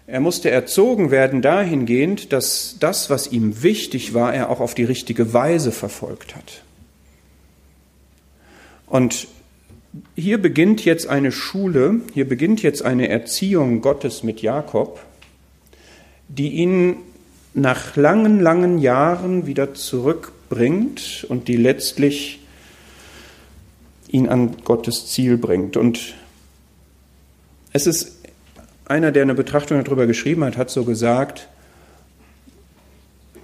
Er 0.07 0.19
musste 0.19 0.49
erzogen 0.49 1.11
werden 1.11 1.41
dahingehend, 1.41 2.33
dass 2.33 2.75
das, 2.79 3.09
was 3.09 3.31
ihm 3.31 3.63
wichtig 3.63 4.13
war, 4.13 4.33
er 4.33 4.49
auch 4.49 4.59
auf 4.59 4.75
die 4.75 4.83
richtige 4.83 5.33
Weise 5.33 5.71
verfolgt 5.71 6.35
hat. 6.35 6.63
Und 8.87 9.27
hier 10.15 10.41
beginnt 10.41 10.83
jetzt 10.83 11.07
eine 11.07 11.31
Schule, 11.31 12.01
hier 12.13 12.27
beginnt 12.27 12.61
jetzt 12.61 12.83
eine 12.83 13.07
Erziehung 13.07 13.81
Gottes 13.81 14.23
mit 14.23 14.41
Jakob, 14.41 14.99
die 16.37 16.51
ihn 16.51 16.97
nach 17.53 17.95
langen, 17.95 18.39
langen 18.39 18.79
Jahren 18.79 19.45
wieder 19.45 19.73
zurückbringt 19.73 21.25
und 21.27 21.47
die 21.47 21.57
letztlich 21.57 22.39
ihn 24.07 24.29
an 24.29 24.55
Gottes 24.63 25.07
Ziel 25.07 25.37
bringt. 25.37 25.75
Und 25.77 26.13
es 27.73 27.87
ist 27.87 28.19
einer, 28.85 29.11
der 29.11 29.23
eine 29.23 29.35
Betrachtung 29.35 29.83
darüber 29.83 30.07
geschrieben 30.07 30.43
hat, 30.43 30.57
hat 30.57 30.69
so 30.69 30.83
gesagt, 30.83 31.47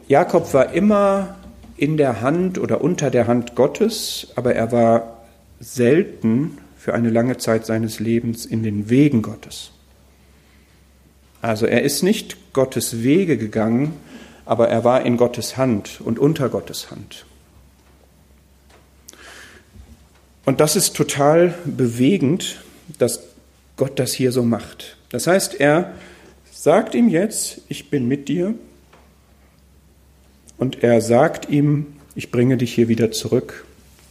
Jakob 0.08 0.54
war 0.54 0.72
immer 0.74 1.36
in 1.76 1.98
der 1.98 2.22
Hand 2.22 2.58
oder 2.58 2.82
unter 2.82 3.10
der 3.10 3.28
Hand 3.28 3.56
Gottes, 3.56 4.30
aber 4.36 4.56
er 4.56 4.72
war 4.72 5.26
selten 5.60 6.58
für 6.78 6.94
eine 6.94 7.10
lange 7.10 7.38
Zeit 7.38 7.66
seines 7.66 8.00
Lebens 8.00 8.46
in 8.46 8.64
den 8.64 8.90
Wegen 8.90 9.22
Gottes. 9.22 9.72
Also 11.48 11.66
er 11.66 11.82
ist 11.84 12.04
nicht 12.04 12.52
Gottes 12.52 13.04
Wege 13.04 13.38
gegangen, 13.38 13.94
aber 14.44 14.68
er 14.68 14.84
war 14.84 15.06
in 15.06 15.16
Gottes 15.16 15.56
Hand 15.56 16.02
und 16.02 16.20
unter 16.20 16.50
Gottes 16.50 16.92
Hand. 16.92 17.26
Und 20.44 20.60
das 20.60 20.76
ist 20.76 20.94
total 20.94 21.56
bewegend, 21.64 22.62
dass 22.98 23.22
Gott 23.78 23.98
das 23.98 24.12
hier 24.12 24.34
so 24.34 24.44
macht. 24.44 24.98
Das 25.08 25.26
heißt, 25.26 25.58
er 25.58 25.94
sagt 26.52 26.94
ihm 26.96 27.08
jetzt, 27.08 27.62
ich 27.70 27.90
bin 27.90 28.10
mit 28.10 28.28
dir. 28.28 28.54
Und 30.58 30.84
er 30.84 31.00
sagt 31.00 31.48
ihm, 31.48 31.96
ich 32.14 32.30
bringe 32.30 32.58
dich 32.58 32.74
hier 32.74 32.90
wieder 32.90 33.12
zurück. 33.12 33.64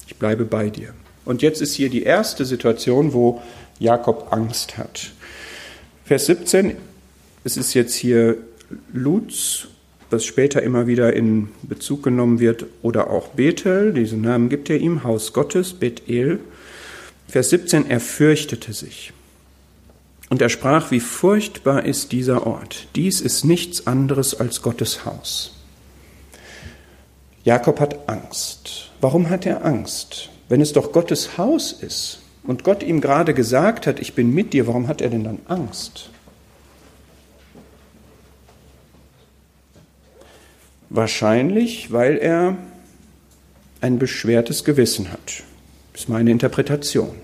Ich 0.07 0.17
bleibe 0.17 0.47
bei 0.47 0.71
dir. 0.71 0.95
Und 1.27 1.43
jetzt 1.43 1.61
ist 1.61 1.75
hier 1.75 1.91
die 1.91 2.05
erste 2.05 2.47
Situation, 2.47 3.13
wo 3.13 3.43
Jakob 3.79 4.33
Angst 4.33 4.79
hat. 4.79 5.11
Vers 6.07 6.25
17, 6.25 6.77
es 7.47 7.57
ist 7.57 7.75
jetzt 7.75 7.95
hier 7.95 8.39
Luz, 8.93 9.69
was 10.11 10.25
später 10.25 10.65
immer 10.65 10.89
wieder 10.89 11.15
in 11.15 11.49
Bezug 11.63 12.03
genommen 12.03 12.41
wird, 12.41 12.67
oder 12.83 13.09
auch 13.09 13.29
Bethel, 13.29 13.93
diesen 13.93 14.21
Namen 14.21 14.49
gibt 14.49 14.69
er 14.69 14.79
ihm, 14.79 15.05
Haus 15.05 15.33
Gottes, 15.33 15.73
Bethel. 15.73 16.41
Vers 17.29 17.51
17, 17.51 17.89
er 17.89 18.01
fürchtete 18.01 18.73
sich. 18.73 19.13
Und 20.29 20.43
er 20.43 20.49
sprach, 20.49 20.91
wie 20.91 20.99
furchtbar 20.99 21.85
ist 21.85 22.11
dieser 22.11 22.49
Ort. 22.49 22.89
Dies 22.97 23.21
ist 23.21 23.45
nichts 23.45 23.87
anderes 23.87 24.41
als 24.41 24.61
Gottes 24.61 25.05
Haus. 25.05 25.55
Jakob 27.45 27.79
hat 27.79 28.09
Angst. 28.09 28.91
Warum 29.01 29.31
hat 29.31 29.47
er 29.47 29.65
Angst? 29.65 30.31
Wenn 30.49 30.61
es 30.61 30.73
doch 30.73 30.91
Gottes 30.91 31.39
Haus 31.39 31.71
ist 31.71 32.19
und 32.43 32.65
Gott 32.65 32.83
ihm 32.83 33.01
gerade 33.01 33.35
gesagt 33.35 33.87
hat, 33.87 34.01
ich 34.01 34.15
bin 34.15 34.35
mit 34.35 34.53
dir, 34.53 34.67
warum 34.67 34.89
hat 34.89 35.01
er 35.01 35.11
denn 35.11 35.23
dann 35.23 35.39
Angst? 35.47 36.11
Wahrscheinlich, 40.91 41.93
weil 41.93 42.17
er 42.19 42.57
ein 43.81 43.99
beschwertes 43.99 44.65
Gewissen 44.65 45.13
hat. 45.13 45.43
Das 45.93 46.03
ist 46.03 46.09
meine 46.09 46.31
Interpretation. 46.31 47.15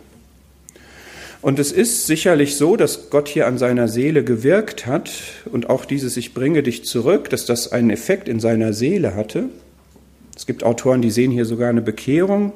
Und 1.42 1.58
es 1.58 1.72
ist 1.72 2.06
sicherlich 2.06 2.56
so, 2.56 2.76
dass 2.76 3.10
Gott 3.10 3.26
hier 3.26 3.48
an 3.48 3.58
seiner 3.58 3.88
Seele 3.88 4.22
gewirkt 4.22 4.86
hat 4.86 5.10
und 5.50 5.68
auch 5.68 5.84
dieses 5.84 6.16
Ich 6.16 6.34
bringe 6.34 6.62
dich 6.62 6.84
zurück, 6.84 7.30
dass 7.30 7.46
das 7.46 7.72
einen 7.72 7.90
Effekt 7.90 8.28
in 8.28 8.38
seiner 8.38 8.72
Seele 8.72 9.16
hatte. 9.16 9.48
Es 10.36 10.46
gibt 10.46 10.62
Autoren, 10.62 11.02
die 11.02 11.10
sehen 11.10 11.32
hier 11.32 11.44
sogar 11.44 11.68
eine 11.68 11.82
Bekehrung. 11.82 12.52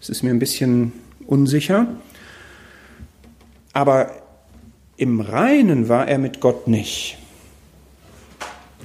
Es 0.00 0.08
ist 0.08 0.24
mir 0.24 0.30
ein 0.30 0.40
bisschen 0.40 0.92
unsicher. 1.26 1.86
Aber 3.72 4.10
im 4.96 5.20
Reinen 5.20 5.88
war 5.88 6.08
er 6.08 6.18
mit 6.18 6.40
Gott 6.40 6.66
nicht 6.66 7.18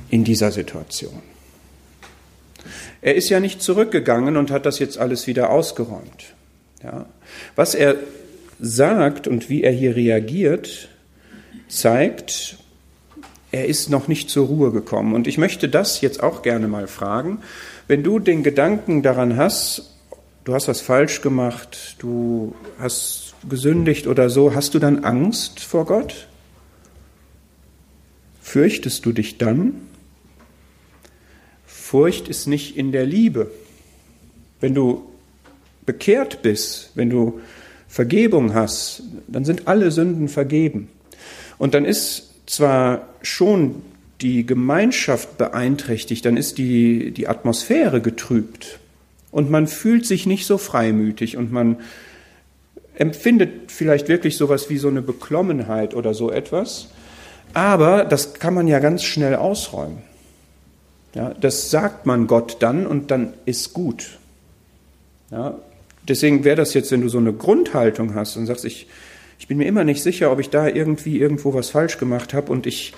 in 0.09 0.23
dieser 0.23 0.51
Situation. 0.51 1.30
Er 3.01 3.15
ist 3.15 3.29
ja 3.29 3.39
nicht 3.39 3.61
zurückgegangen 3.61 4.37
und 4.37 4.51
hat 4.51 4.65
das 4.65 4.79
jetzt 4.79 4.97
alles 4.97 5.27
wieder 5.27 5.49
ausgeräumt. 5.49 6.33
Ja. 6.83 7.05
Was 7.55 7.75
er 7.75 7.95
sagt 8.59 9.27
und 9.27 9.49
wie 9.49 9.63
er 9.63 9.71
hier 9.71 9.95
reagiert, 9.95 10.89
zeigt, 11.67 12.57
er 13.51 13.65
ist 13.65 13.89
noch 13.89 14.07
nicht 14.07 14.29
zur 14.29 14.47
Ruhe 14.47 14.71
gekommen. 14.71 15.13
Und 15.13 15.27
ich 15.27 15.37
möchte 15.37 15.67
das 15.67 16.01
jetzt 16.01 16.21
auch 16.21 16.41
gerne 16.41 16.67
mal 16.67 16.87
fragen. 16.87 17.39
Wenn 17.87 18.03
du 18.03 18.19
den 18.19 18.43
Gedanken 18.43 19.01
daran 19.01 19.35
hast, 19.35 19.97
du 20.43 20.53
hast 20.53 20.67
was 20.67 20.81
falsch 20.81 21.21
gemacht, 21.21 21.95
du 21.99 22.55
hast 22.79 23.33
gesündigt 23.49 24.07
oder 24.07 24.29
so, 24.29 24.53
hast 24.53 24.73
du 24.73 24.79
dann 24.79 25.03
Angst 25.03 25.59
vor 25.59 25.85
Gott? 25.85 26.27
Fürchtest 28.41 29.05
du 29.05 29.11
dich 29.11 29.37
dann? 29.37 29.73
Furcht 31.91 32.29
ist 32.29 32.47
nicht 32.47 32.77
in 32.77 32.93
der 32.93 33.05
Liebe. 33.05 33.51
Wenn 34.61 34.73
du 34.73 35.03
bekehrt 35.85 36.41
bist, 36.41 36.91
wenn 36.95 37.09
du 37.09 37.41
Vergebung 37.89 38.53
hast, 38.53 39.03
dann 39.27 39.43
sind 39.43 39.67
alle 39.67 39.91
Sünden 39.91 40.29
vergeben. 40.29 40.87
Und 41.57 41.73
dann 41.73 41.83
ist 41.83 42.29
zwar 42.45 43.09
schon 43.21 43.81
die 44.21 44.45
Gemeinschaft 44.45 45.37
beeinträchtigt, 45.37 46.23
dann 46.23 46.37
ist 46.37 46.57
die, 46.57 47.11
die 47.11 47.27
Atmosphäre 47.27 47.99
getrübt 47.99 48.79
und 49.29 49.51
man 49.51 49.67
fühlt 49.67 50.05
sich 50.05 50.25
nicht 50.25 50.45
so 50.45 50.57
freimütig 50.57 51.35
und 51.35 51.51
man 51.51 51.81
empfindet 52.95 53.69
vielleicht 53.69 54.07
wirklich 54.07 54.37
sowas 54.37 54.69
wie 54.69 54.77
so 54.77 54.87
eine 54.87 55.01
Beklommenheit 55.01 55.93
oder 55.93 56.13
so 56.13 56.31
etwas, 56.31 56.87
aber 57.53 58.05
das 58.05 58.35
kann 58.35 58.53
man 58.53 58.67
ja 58.67 58.79
ganz 58.79 59.03
schnell 59.03 59.35
ausräumen. 59.35 60.09
Ja, 61.13 61.33
das 61.33 61.69
sagt 61.69 62.05
man 62.05 62.27
Gott 62.27 62.57
dann 62.59 62.87
und 62.87 63.11
dann 63.11 63.33
ist 63.45 63.73
gut. 63.73 64.17
Ja, 65.29 65.59
deswegen 66.07 66.43
wäre 66.43 66.55
das 66.55 66.73
jetzt, 66.73 66.91
wenn 66.91 67.01
du 67.01 67.09
so 67.09 67.17
eine 67.17 67.33
Grundhaltung 67.33 68.15
hast 68.15 68.37
und 68.37 68.45
sagst, 68.45 68.65
ich, 68.65 68.87
ich 69.39 69.47
bin 69.47 69.57
mir 69.57 69.65
immer 69.65 69.83
nicht 69.83 70.03
sicher, 70.03 70.31
ob 70.31 70.39
ich 70.39 70.49
da 70.49 70.67
irgendwie 70.67 71.19
irgendwo 71.19 71.53
was 71.53 71.69
falsch 71.69 71.97
gemacht 71.97 72.33
habe 72.33 72.51
und 72.51 72.65
ich, 72.65 72.93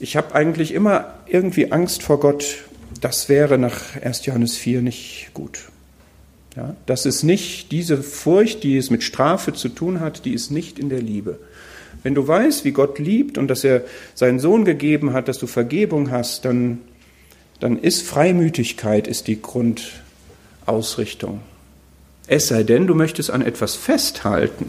ich 0.00 0.16
habe 0.16 0.34
eigentlich 0.34 0.72
immer 0.72 1.14
irgendwie 1.26 1.72
Angst 1.72 2.02
vor 2.02 2.20
Gott, 2.20 2.64
das 3.00 3.28
wäre 3.28 3.58
nach 3.58 3.96
1. 4.00 4.26
Johannes 4.26 4.56
4 4.56 4.82
nicht 4.82 5.30
gut. 5.34 5.60
Ja, 6.56 6.76
das 6.86 7.04
ist 7.04 7.24
nicht 7.24 7.72
diese 7.72 8.02
Furcht, 8.02 8.62
die 8.62 8.76
es 8.76 8.90
mit 8.90 9.02
Strafe 9.02 9.52
zu 9.52 9.68
tun 9.68 10.00
hat, 10.00 10.24
die 10.24 10.34
ist 10.34 10.50
nicht 10.50 10.78
in 10.78 10.88
der 10.88 11.02
Liebe. 11.02 11.38
Wenn 12.04 12.14
du 12.14 12.26
weißt, 12.26 12.64
wie 12.64 12.70
Gott 12.70 12.98
liebt 12.98 13.38
und 13.38 13.48
dass 13.48 13.64
er 13.64 13.82
seinen 14.14 14.38
Sohn 14.38 14.64
gegeben 14.64 15.12
hat, 15.12 15.26
dass 15.26 15.38
du 15.38 15.46
Vergebung 15.46 16.10
hast, 16.10 16.44
dann, 16.44 16.80
dann 17.64 17.78
ist 17.78 18.02
Freimütigkeit 18.02 19.08
ist 19.08 19.26
die 19.26 19.40
Grundausrichtung. 19.40 21.40
Es 22.26 22.48
sei 22.48 22.62
denn, 22.62 22.86
du 22.86 22.94
möchtest 22.94 23.30
an 23.30 23.40
etwas 23.40 23.74
festhalten, 23.74 24.66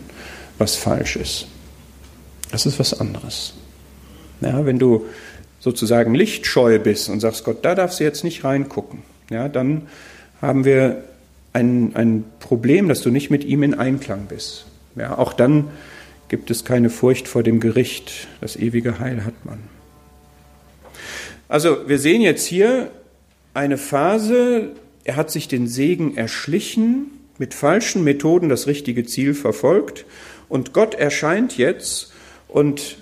was 0.59 0.77
falsch 0.77 1.17
ist. 1.17 1.47
Das 2.51 2.65
ist 2.65 2.79
was 2.79 2.97
anderes. 2.97 3.53
Ja, 4.39 4.65
wenn 4.65 4.79
du 4.79 5.07
sozusagen 5.59 6.15
lichtscheu 6.15 6.79
bist 6.79 7.09
und 7.09 7.19
sagst, 7.19 7.43
Gott, 7.43 7.65
da 7.65 7.75
darfst 7.75 7.99
du 7.99 8.05
jetzt 8.05 8.23
nicht 8.23 8.45
reingucken, 8.45 8.99
ja, 9.29 9.49
dann 9.49 9.89
haben 10.41 10.63
wir 10.63 11.03
ein, 11.51 11.97
ein 11.97 12.23
Problem, 12.39 12.87
dass 12.87 13.01
du 13.01 13.11
nicht 13.11 13.29
mit 13.29 13.43
ihm 13.43 13.63
in 13.63 13.73
Einklang 13.73 14.27
bist. 14.29 14.67
Ja, 14.95 15.17
auch 15.17 15.33
dann 15.33 15.67
gibt 16.29 16.49
es 16.49 16.63
keine 16.63 16.89
Furcht 16.89 17.27
vor 17.27 17.43
dem 17.43 17.59
Gericht. 17.59 18.29
Das 18.39 18.55
ewige 18.55 18.99
Heil 18.99 19.25
hat 19.25 19.43
man. 19.43 19.74
Also 21.47 21.87
wir 21.87 21.99
sehen 21.99 22.21
jetzt 22.21 22.45
hier 22.45 22.91
eine 23.53 23.77
Phase, 23.77 24.71
er 25.03 25.15
hat 25.15 25.31
sich 25.31 25.47
den 25.47 25.67
Segen 25.67 26.17
erschlichen, 26.17 27.11
mit 27.37 27.53
falschen 27.53 28.03
Methoden 28.03 28.49
das 28.49 28.67
richtige 28.67 29.05
Ziel 29.05 29.33
verfolgt. 29.33 30.05
Und 30.49 30.73
Gott 30.73 30.95
erscheint 30.95 31.57
jetzt 31.57 32.11
und 32.47 32.97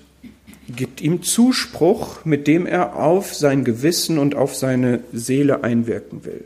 gibt 0.67 1.01
ihm 1.01 1.23
Zuspruch, 1.23 2.25
mit 2.25 2.47
dem 2.47 2.65
er 2.65 2.95
auf 2.95 3.33
sein 3.33 3.63
Gewissen 3.63 4.17
und 4.17 4.35
auf 4.35 4.55
seine 4.55 5.01
Seele 5.11 5.63
einwirken 5.63 6.25
will. 6.25 6.45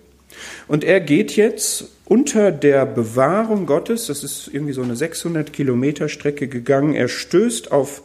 Und 0.68 0.84
er 0.84 1.00
geht 1.00 1.36
jetzt 1.36 1.86
unter 2.06 2.52
der 2.52 2.86
Bewahrung 2.86 3.66
Gottes, 3.66 4.08
das 4.08 4.24
ist 4.24 4.50
irgendwie 4.52 4.74
so 4.74 4.82
eine 4.82 4.96
600 4.96 5.52
Kilometer 5.54 6.10
Strecke 6.10 6.48
gegangen, 6.48 6.94
er 6.94 7.08
stößt 7.08 7.72
auf 7.72 8.02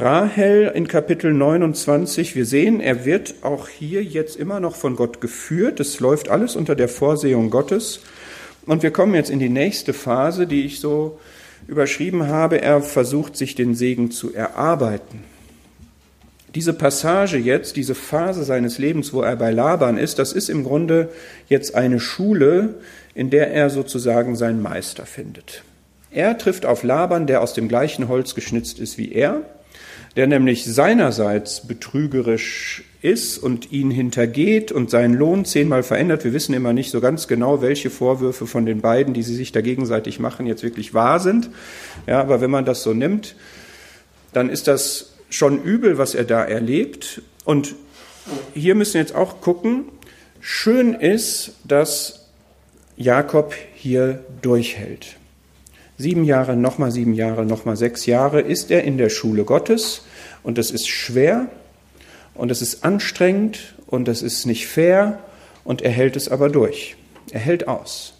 Rahel 0.00 0.72
in 0.74 0.88
Kapitel 0.88 1.34
29. 1.34 2.34
Wir 2.34 2.46
sehen, 2.46 2.80
er 2.80 3.04
wird 3.04 3.34
auch 3.42 3.68
hier 3.68 4.02
jetzt 4.02 4.36
immer 4.36 4.58
noch 4.58 4.74
von 4.74 4.96
Gott 4.96 5.20
geführt. 5.20 5.78
Es 5.78 6.00
läuft 6.00 6.30
alles 6.30 6.56
unter 6.56 6.74
der 6.74 6.88
Vorsehung 6.88 7.50
Gottes. 7.50 8.00
Und 8.64 8.82
wir 8.82 8.92
kommen 8.92 9.14
jetzt 9.14 9.28
in 9.28 9.40
die 9.40 9.50
nächste 9.50 9.92
Phase, 9.92 10.46
die 10.46 10.64
ich 10.64 10.80
so 10.80 11.18
überschrieben 11.68 12.28
habe. 12.28 12.62
Er 12.62 12.80
versucht 12.80 13.36
sich 13.36 13.54
den 13.56 13.74
Segen 13.74 14.10
zu 14.10 14.32
erarbeiten. 14.32 15.22
Diese 16.54 16.72
Passage 16.72 17.36
jetzt, 17.36 17.76
diese 17.76 17.94
Phase 17.94 18.44
seines 18.44 18.78
Lebens, 18.78 19.12
wo 19.12 19.20
er 19.20 19.36
bei 19.36 19.50
Laban 19.50 19.98
ist, 19.98 20.18
das 20.18 20.32
ist 20.32 20.48
im 20.48 20.64
Grunde 20.64 21.10
jetzt 21.46 21.74
eine 21.74 22.00
Schule, 22.00 22.76
in 23.14 23.28
der 23.28 23.52
er 23.52 23.68
sozusagen 23.68 24.34
seinen 24.34 24.62
Meister 24.62 25.04
findet. 25.04 25.62
Er 26.10 26.38
trifft 26.38 26.64
auf 26.64 26.84
Laban, 26.84 27.26
der 27.26 27.42
aus 27.42 27.52
dem 27.52 27.68
gleichen 27.68 28.08
Holz 28.08 28.34
geschnitzt 28.34 28.78
ist 28.78 28.96
wie 28.96 29.12
er, 29.12 29.42
der 30.16 30.26
nämlich 30.26 30.64
seinerseits 30.64 31.66
betrügerisch 31.66 32.84
ist 33.02 33.38
und 33.38 33.72
ihn 33.72 33.90
hintergeht 33.90 34.72
und 34.72 34.90
seinen 34.90 35.14
Lohn 35.14 35.44
zehnmal 35.44 35.82
verändert. 35.82 36.24
Wir 36.24 36.32
wissen 36.32 36.54
immer 36.54 36.72
nicht 36.72 36.90
so 36.90 37.00
ganz 37.00 37.28
genau, 37.28 37.62
welche 37.62 37.90
Vorwürfe 37.90 38.46
von 38.46 38.66
den 38.66 38.80
beiden, 38.80 39.14
die 39.14 39.22
sie 39.22 39.34
sich 39.34 39.52
da 39.52 39.60
gegenseitig 39.60 40.18
machen, 40.18 40.46
jetzt 40.46 40.62
wirklich 40.62 40.92
wahr 40.92 41.20
sind. 41.20 41.50
Ja, 42.06 42.20
aber 42.20 42.40
wenn 42.40 42.50
man 42.50 42.64
das 42.64 42.82
so 42.82 42.92
nimmt, 42.92 43.36
dann 44.32 44.50
ist 44.50 44.68
das 44.68 45.14
schon 45.30 45.62
übel, 45.62 45.96
was 45.96 46.14
er 46.14 46.24
da 46.24 46.44
erlebt. 46.44 47.22
Und 47.44 47.74
hier 48.52 48.74
müssen 48.74 48.94
wir 48.94 49.00
jetzt 49.00 49.14
auch 49.14 49.40
gucken, 49.40 49.84
schön 50.40 50.94
ist, 50.94 51.52
dass 51.64 52.26
Jakob 52.96 53.54
hier 53.74 54.24
durchhält. 54.42 55.16
Sieben 56.00 56.24
Jahre, 56.24 56.56
nochmal 56.56 56.90
sieben 56.90 57.12
Jahre, 57.12 57.44
nochmal 57.44 57.76
sechs 57.76 58.06
Jahre 58.06 58.40
ist 58.40 58.70
er 58.70 58.84
in 58.84 58.96
der 58.96 59.10
Schule 59.10 59.44
Gottes 59.44 60.06
und 60.42 60.56
es 60.56 60.70
ist 60.70 60.88
schwer 60.88 61.48
und 62.32 62.50
es 62.50 62.62
ist 62.62 62.84
anstrengend 62.84 63.74
und 63.86 64.08
es 64.08 64.22
ist 64.22 64.46
nicht 64.46 64.66
fair 64.66 65.18
und 65.62 65.82
er 65.82 65.90
hält 65.90 66.16
es 66.16 66.30
aber 66.30 66.48
durch. 66.48 66.96
Er 67.32 67.40
hält 67.40 67.68
aus 67.68 68.14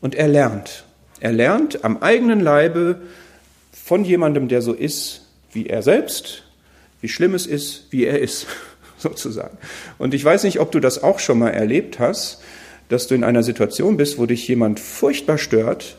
und 0.00 0.14
er 0.14 0.28
lernt. 0.28 0.84
Er 1.18 1.32
lernt 1.32 1.84
am 1.84 1.96
eigenen 1.96 2.38
Leibe 2.38 3.00
von 3.72 4.04
jemandem, 4.04 4.46
der 4.46 4.62
so 4.62 4.72
ist 4.72 5.22
wie 5.52 5.66
er 5.66 5.82
selbst, 5.82 6.44
wie 7.00 7.08
schlimm 7.08 7.34
es 7.34 7.46
ist, 7.46 7.88
wie 7.90 8.04
er 8.04 8.20
ist, 8.20 8.46
sozusagen. 8.96 9.58
Und 9.98 10.14
ich 10.14 10.24
weiß 10.24 10.44
nicht, 10.44 10.60
ob 10.60 10.70
du 10.70 10.78
das 10.78 11.02
auch 11.02 11.18
schon 11.18 11.40
mal 11.40 11.50
erlebt 11.50 11.98
hast, 11.98 12.40
dass 12.90 13.08
du 13.08 13.16
in 13.16 13.24
einer 13.24 13.42
Situation 13.42 13.96
bist, 13.96 14.18
wo 14.18 14.26
dich 14.26 14.46
jemand 14.46 14.78
furchtbar 14.78 15.38
stört, 15.38 15.96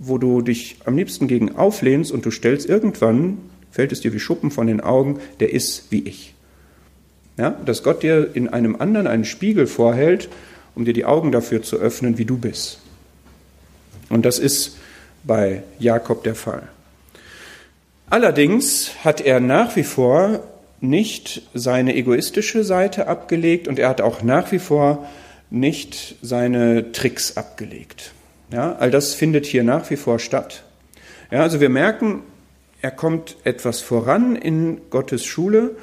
wo 0.00 0.16
du 0.16 0.40
dich 0.40 0.78
am 0.86 0.96
liebsten 0.96 1.28
gegen 1.28 1.56
auflehnst 1.56 2.10
und 2.10 2.24
du 2.24 2.30
stellst 2.30 2.68
irgendwann, 2.68 3.36
fällt 3.70 3.92
es 3.92 4.00
dir 4.00 4.12
wie 4.14 4.18
Schuppen 4.18 4.50
von 4.50 4.66
den 4.66 4.80
Augen, 4.80 5.20
der 5.38 5.52
ist 5.52 5.84
wie 5.90 6.00
ich. 6.00 6.34
Ja, 7.36 7.50
dass 7.50 7.82
Gott 7.82 8.02
dir 8.02 8.30
in 8.34 8.48
einem 8.48 8.76
anderen 8.76 9.06
einen 9.06 9.26
Spiegel 9.26 9.66
vorhält, 9.66 10.28
um 10.74 10.86
dir 10.86 10.94
die 10.94 11.04
Augen 11.04 11.32
dafür 11.32 11.62
zu 11.62 11.76
öffnen, 11.76 12.16
wie 12.16 12.24
du 12.24 12.38
bist. 12.38 12.80
Und 14.08 14.24
das 14.24 14.38
ist 14.38 14.78
bei 15.22 15.62
Jakob 15.78 16.24
der 16.24 16.34
Fall. 16.34 16.62
Allerdings 18.08 18.92
hat 19.04 19.20
er 19.20 19.38
nach 19.38 19.76
wie 19.76 19.84
vor 19.84 20.42
nicht 20.80 21.42
seine 21.52 21.94
egoistische 21.94 22.64
Seite 22.64 23.06
abgelegt 23.06 23.68
und 23.68 23.78
er 23.78 23.90
hat 23.90 24.00
auch 24.00 24.22
nach 24.22 24.50
wie 24.50 24.58
vor 24.58 25.06
nicht 25.50 26.16
seine 26.22 26.90
Tricks 26.92 27.36
abgelegt. 27.36 28.12
Ja, 28.52 28.76
all 28.76 28.90
das 28.90 29.14
findet 29.14 29.46
hier 29.46 29.62
nach 29.62 29.90
wie 29.90 29.96
vor 29.96 30.18
statt. 30.18 30.64
Ja, 31.30 31.42
also 31.42 31.60
wir 31.60 31.68
merken, 31.68 32.22
er 32.82 32.90
kommt 32.90 33.36
etwas 33.44 33.80
voran 33.80 34.34
in 34.34 34.80
Gottes 34.90 35.24
Schule, 35.24 35.76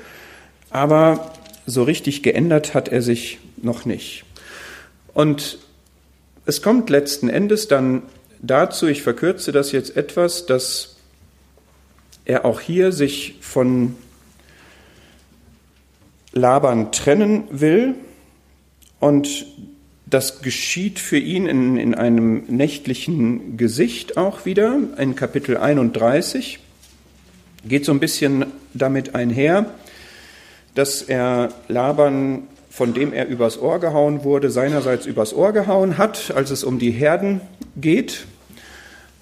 aber 0.70 1.32
so 1.66 1.84
richtig 1.84 2.24
geändert 2.24 2.74
hat 2.74 2.90
er 2.90 3.02
sich 3.02 3.40
noch 3.56 3.86
nicht. 3.86 4.26
Und 5.14 5.60
es 6.46 6.62
kommt 6.62 6.90
letzten 6.90 7.30
Endes 7.30 7.68
dann 7.68 8.04
dazu, 8.42 8.88
ich 8.88 9.02
verkürze 9.02 9.52
das 9.52 9.72
jetzt 9.72 9.96
etwas, 9.96 10.46
dass 10.46 10.98
er 12.26 12.44
auch 12.44 12.60
hier 12.60 12.92
sich 12.92 13.38
von 13.42 13.96
Laban 16.34 16.92
trennen 16.92 17.46
will 17.50 17.96
und 19.00 19.46
das 20.10 20.42
geschieht 20.42 21.00
für 21.00 21.18
ihn 21.18 21.48
in, 21.48 21.78
in 21.78 21.94
einem 21.94 22.44
nächtlichen 22.48 23.58
Gesicht 23.58 24.18
auch 24.18 24.46
wieder, 24.46 24.80
in 24.98 25.16
Kapitel 25.16 25.58
31. 25.58 26.60
Geht 27.68 27.84
so 27.84 27.92
ein 27.92 28.00
bisschen 28.00 28.46
damit 28.74 29.16
einher, 29.16 29.66
dass 30.76 31.02
er 31.02 31.50
Laban, 31.68 32.44
von 32.70 32.94
dem 32.94 33.12
er 33.12 33.28
übers 33.28 33.60
Ohr 33.60 33.80
gehauen 33.80 34.24
wurde, 34.24 34.50
seinerseits 34.50 35.06
übers 35.06 35.34
Ohr 35.34 35.52
gehauen 35.52 35.98
hat, 35.98 36.32
als 36.34 36.52
es 36.52 36.64
um 36.64 36.80
die 36.80 36.92
Herden 36.92 37.42
geht. 37.76 38.26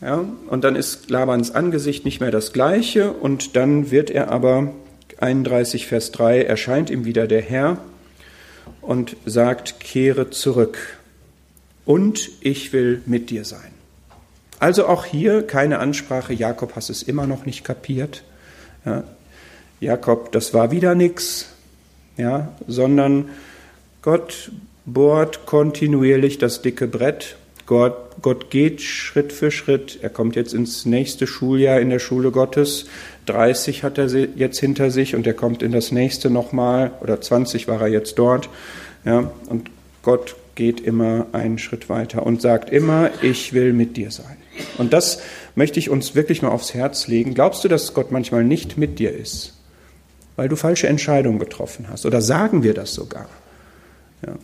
Ja, 0.01 0.25
und 0.49 0.63
dann 0.63 0.75
ist 0.75 1.09
Labans 1.09 1.55
Angesicht 1.55 2.05
nicht 2.05 2.19
mehr 2.19 2.31
das 2.31 2.53
gleiche 2.53 3.11
und 3.11 3.55
dann 3.55 3.89
wird 3.89 4.11
er 4.11 4.29
aber, 4.29 4.71
31 5.17 5.87
Vers 5.87 6.11
3, 6.11 6.43
erscheint 6.43 6.89
ihm 6.89 7.05
wieder 7.05 7.25
der 7.25 7.41
Herr 7.41 7.77
und 8.85 9.17
sagt, 9.25 9.79
kehre 9.79 10.29
zurück 10.29 10.97
und 11.85 12.29
ich 12.41 12.73
will 12.73 13.01
mit 13.05 13.29
dir 13.29 13.45
sein. 13.45 13.71
Also 14.59 14.87
auch 14.87 15.05
hier 15.05 15.45
keine 15.45 15.79
Ansprache, 15.79 16.33
Jakob 16.33 16.75
hast 16.75 16.89
es 16.89 17.03
immer 17.03 17.27
noch 17.27 17.45
nicht 17.45 17.63
kapiert. 17.63 18.23
Ja, 18.85 19.03
Jakob, 19.79 20.31
das 20.31 20.53
war 20.53 20.71
wieder 20.71 20.95
nichts, 20.95 21.49
ja, 22.17 22.53
sondern 22.67 23.29
Gott 24.01 24.51
bohrt 24.85 25.45
kontinuierlich 25.45 26.37
das 26.37 26.61
dicke 26.61 26.87
Brett 26.87 27.35
Gott, 27.65 28.21
Gott 28.21 28.51
geht 28.51 28.81
Schritt 28.81 29.33
für 29.33 29.49
Schritt. 29.49 29.97
Er 30.01 30.09
kommt 30.09 30.35
jetzt 30.35 30.53
ins 30.53 30.85
nächste 30.85 31.25
Schuljahr 31.25 31.79
in 31.79 31.89
der 31.89 31.99
Schule 31.99 32.29
Gottes. 32.29 32.85
30 33.25 33.83
hat 33.83 33.97
er 33.97 34.07
jetzt 34.07 34.59
hinter 34.59 34.91
sich 34.91 35.15
und 35.15 35.25
er 35.27 35.33
kommt 35.33 35.61
in 35.61 35.71
das 35.71 35.91
nächste 35.91 36.29
nochmal, 36.29 36.91
oder 37.01 37.19
20 37.19 37.67
war 37.67 37.81
er 37.81 37.87
jetzt 37.87 38.15
dort. 38.15 38.49
Ja, 39.03 39.31
und 39.49 39.69
Gott 40.01 40.35
geht 40.55 40.79
immer 40.79 41.27
einen 41.33 41.57
Schritt 41.59 41.89
weiter 41.89 42.25
und 42.25 42.41
sagt 42.41 42.69
immer, 42.69 43.11
ich 43.21 43.53
will 43.53 43.73
mit 43.73 43.97
dir 43.97 44.11
sein. 44.11 44.37
Und 44.77 44.93
das 44.93 45.21
möchte 45.53 45.79
ich 45.79 45.89
uns 45.89 46.15
wirklich 46.15 46.41
mal 46.41 46.49
aufs 46.49 46.73
Herz 46.73 47.07
legen. 47.07 47.33
Glaubst 47.33 47.63
du, 47.63 47.67
dass 47.67 47.93
Gott 47.93 48.11
manchmal 48.11 48.43
nicht 48.43 48.77
mit 48.77 48.99
dir 48.99 49.15
ist, 49.15 49.53
weil 50.35 50.47
du 50.47 50.55
falsche 50.55 50.87
Entscheidungen 50.87 51.39
getroffen 51.39 51.87
hast? 51.89 52.05
Oder 52.05 52.21
sagen 52.21 52.63
wir 52.63 52.73
das 52.73 52.93
sogar? 52.93 53.27
Ja. 54.25 54.35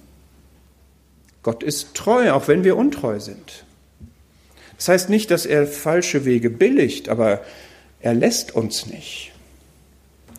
Gott 1.44 1.64
ist 1.64 1.96
treu, 1.96 2.32
auch 2.32 2.48
wenn 2.48 2.64
wir 2.64 2.78
untreu 2.78 3.20
sind. 3.20 3.64
Das 4.78 4.90
heißt 4.90 5.10
nicht, 5.10 5.32
dass 5.32 5.46
er 5.46 5.66
falsche 5.66 6.26
Wege 6.26 6.50
billigt, 6.50 7.08
aber 7.10 7.42
er 8.02 8.14
lässt 8.14 8.56
uns 8.56 8.88
nicht. 8.88 9.32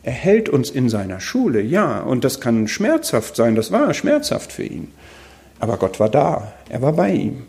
Er 0.02 0.12
hält 0.12 0.48
uns 0.48 0.70
in 0.70 0.88
seiner 0.88 1.20
Schule, 1.20 1.60
ja, 1.60 2.00
und 2.00 2.24
das 2.24 2.40
kann 2.40 2.66
schmerzhaft 2.66 3.36
sein, 3.36 3.54
das 3.54 3.70
war 3.70 3.94
schmerzhaft 3.94 4.52
für 4.52 4.64
ihn. 4.64 4.92
Aber 5.60 5.76
Gott 5.76 6.00
war 6.00 6.08
da, 6.08 6.52
er 6.68 6.82
war 6.82 6.92
bei 6.92 7.12
ihm. 7.12 7.44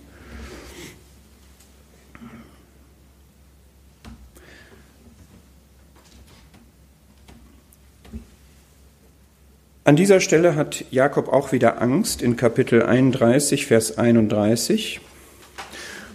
An 9.85 9.97
dieser 9.97 10.21
Stelle 10.21 10.55
hat 10.55 10.85
Jakob 10.91 11.27
auch 11.27 11.51
wieder 11.51 11.81
Angst 11.81 12.21
in 12.21 12.37
Kapitel 12.37 12.83
31, 12.83 13.65
Vers 13.65 13.97
31. 13.97 15.01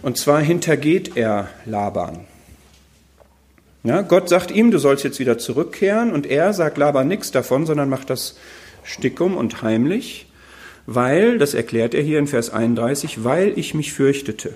Und 0.00 0.16
zwar 0.16 0.40
hintergeht 0.40 1.16
er 1.16 1.48
Laban. 1.66 2.20
Ja, 3.88 4.02
Gott 4.02 4.28
sagt 4.28 4.50
ihm, 4.50 4.70
du 4.70 4.76
sollst 4.76 5.02
jetzt 5.02 5.18
wieder 5.18 5.38
zurückkehren 5.38 6.12
und 6.12 6.26
er 6.26 6.52
sagt 6.52 6.76
Laban 6.76 7.08
nichts 7.08 7.30
davon, 7.30 7.64
sondern 7.64 7.88
macht 7.88 8.10
das 8.10 8.36
stickum 8.84 9.34
und 9.34 9.62
heimlich, 9.62 10.26
weil, 10.84 11.38
das 11.38 11.54
erklärt 11.54 11.94
er 11.94 12.02
hier 12.02 12.18
in 12.18 12.26
Vers 12.26 12.50
31, 12.50 13.24
weil 13.24 13.58
ich 13.58 13.72
mich 13.72 13.94
fürchtete. 13.94 14.52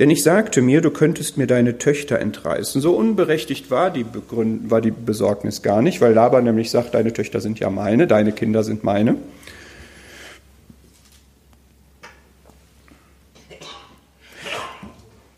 Denn 0.00 0.10
ich 0.10 0.24
sagte 0.24 0.60
mir, 0.60 0.80
du 0.80 0.90
könntest 0.90 1.38
mir 1.38 1.46
deine 1.46 1.78
Töchter 1.78 2.18
entreißen. 2.18 2.80
So 2.80 2.96
unberechtigt 2.96 3.70
war 3.70 3.92
die, 3.92 4.02
Begründ 4.02 4.72
war 4.72 4.80
die 4.80 4.90
Besorgnis 4.90 5.62
gar 5.62 5.80
nicht, 5.80 6.00
weil 6.00 6.12
Laban 6.12 6.42
nämlich 6.42 6.72
sagt, 6.72 6.94
deine 6.94 7.12
Töchter 7.12 7.40
sind 7.40 7.60
ja 7.60 7.70
meine, 7.70 8.08
deine 8.08 8.32
Kinder 8.32 8.64
sind 8.64 8.82
meine. 8.82 9.18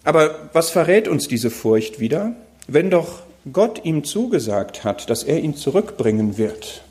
Aber 0.05 0.49
was 0.55 0.70
verrät 0.70 1.07
uns 1.07 1.28
diese 1.28 1.51
Furcht 1.51 2.01
wieder? 2.01 2.34
Wenn 2.66 2.89
doch 2.89 3.26
Gott 3.53 3.85
ihm 3.85 4.05
zugesagt 4.05 4.85
hat, 4.85 5.09
dass 5.11 5.23
er 5.23 5.41
ihn 5.41 5.55
zurückbringen 5.55 6.39
wird, 6.39 6.83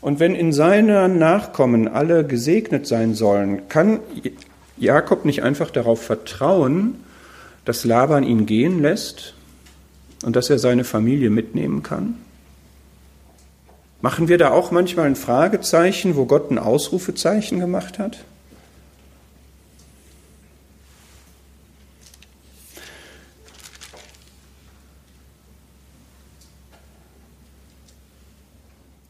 und 0.00 0.20
wenn 0.20 0.34
in 0.34 0.52
seiner 0.52 1.08
Nachkommen 1.08 1.88
alle 1.88 2.24
gesegnet 2.24 2.86
sein 2.86 3.14
sollen, 3.14 3.68
kann 3.68 4.00
Jakob 4.76 5.24
nicht 5.24 5.42
einfach 5.42 5.70
darauf 5.70 6.00
vertrauen, 6.02 7.02
dass 7.64 7.84
Laban 7.84 8.22
ihn 8.22 8.46
gehen 8.46 8.80
lässt 8.80 9.34
und 10.24 10.36
dass 10.36 10.50
er 10.50 10.58
seine 10.58 10.84
Familie 10.84 11.30
mitnehmen 11.30 11.82
kann? 11.82 12.14
Machen 14.00 14.28
wir 14.28 14.38
da 14.38 14.52
auch 14.52 14.70
manchmal 14.70 15.06
ein 15.06 15.16
Fragezeichen, 15.16 16.14
wo 16.14 16.24
Gott 16.26 16.52
ein 16.52 16.58
Ausrufezeichen 16.58 17.58
gemacht 17.58 17.98
hat? 17.98 18.18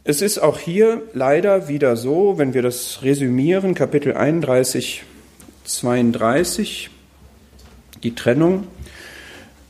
Es 0.08 0.22
ist 0.22 0.38
auch 0.38 0.58
hier 0.58 1.02
leider 1.12 1.68
wieder 1.68 1.94
so, 1.94 2.38
wenn 2.38 2.54
wir 2.54 2.62
das 2.62 3.00
resümieren, 3.02 3.74
Kapitel 3.74 4.14
31, 4.14 5.02
32, 5.66 6.88
die 8.02 8.14
Trennung. 8.14 8.68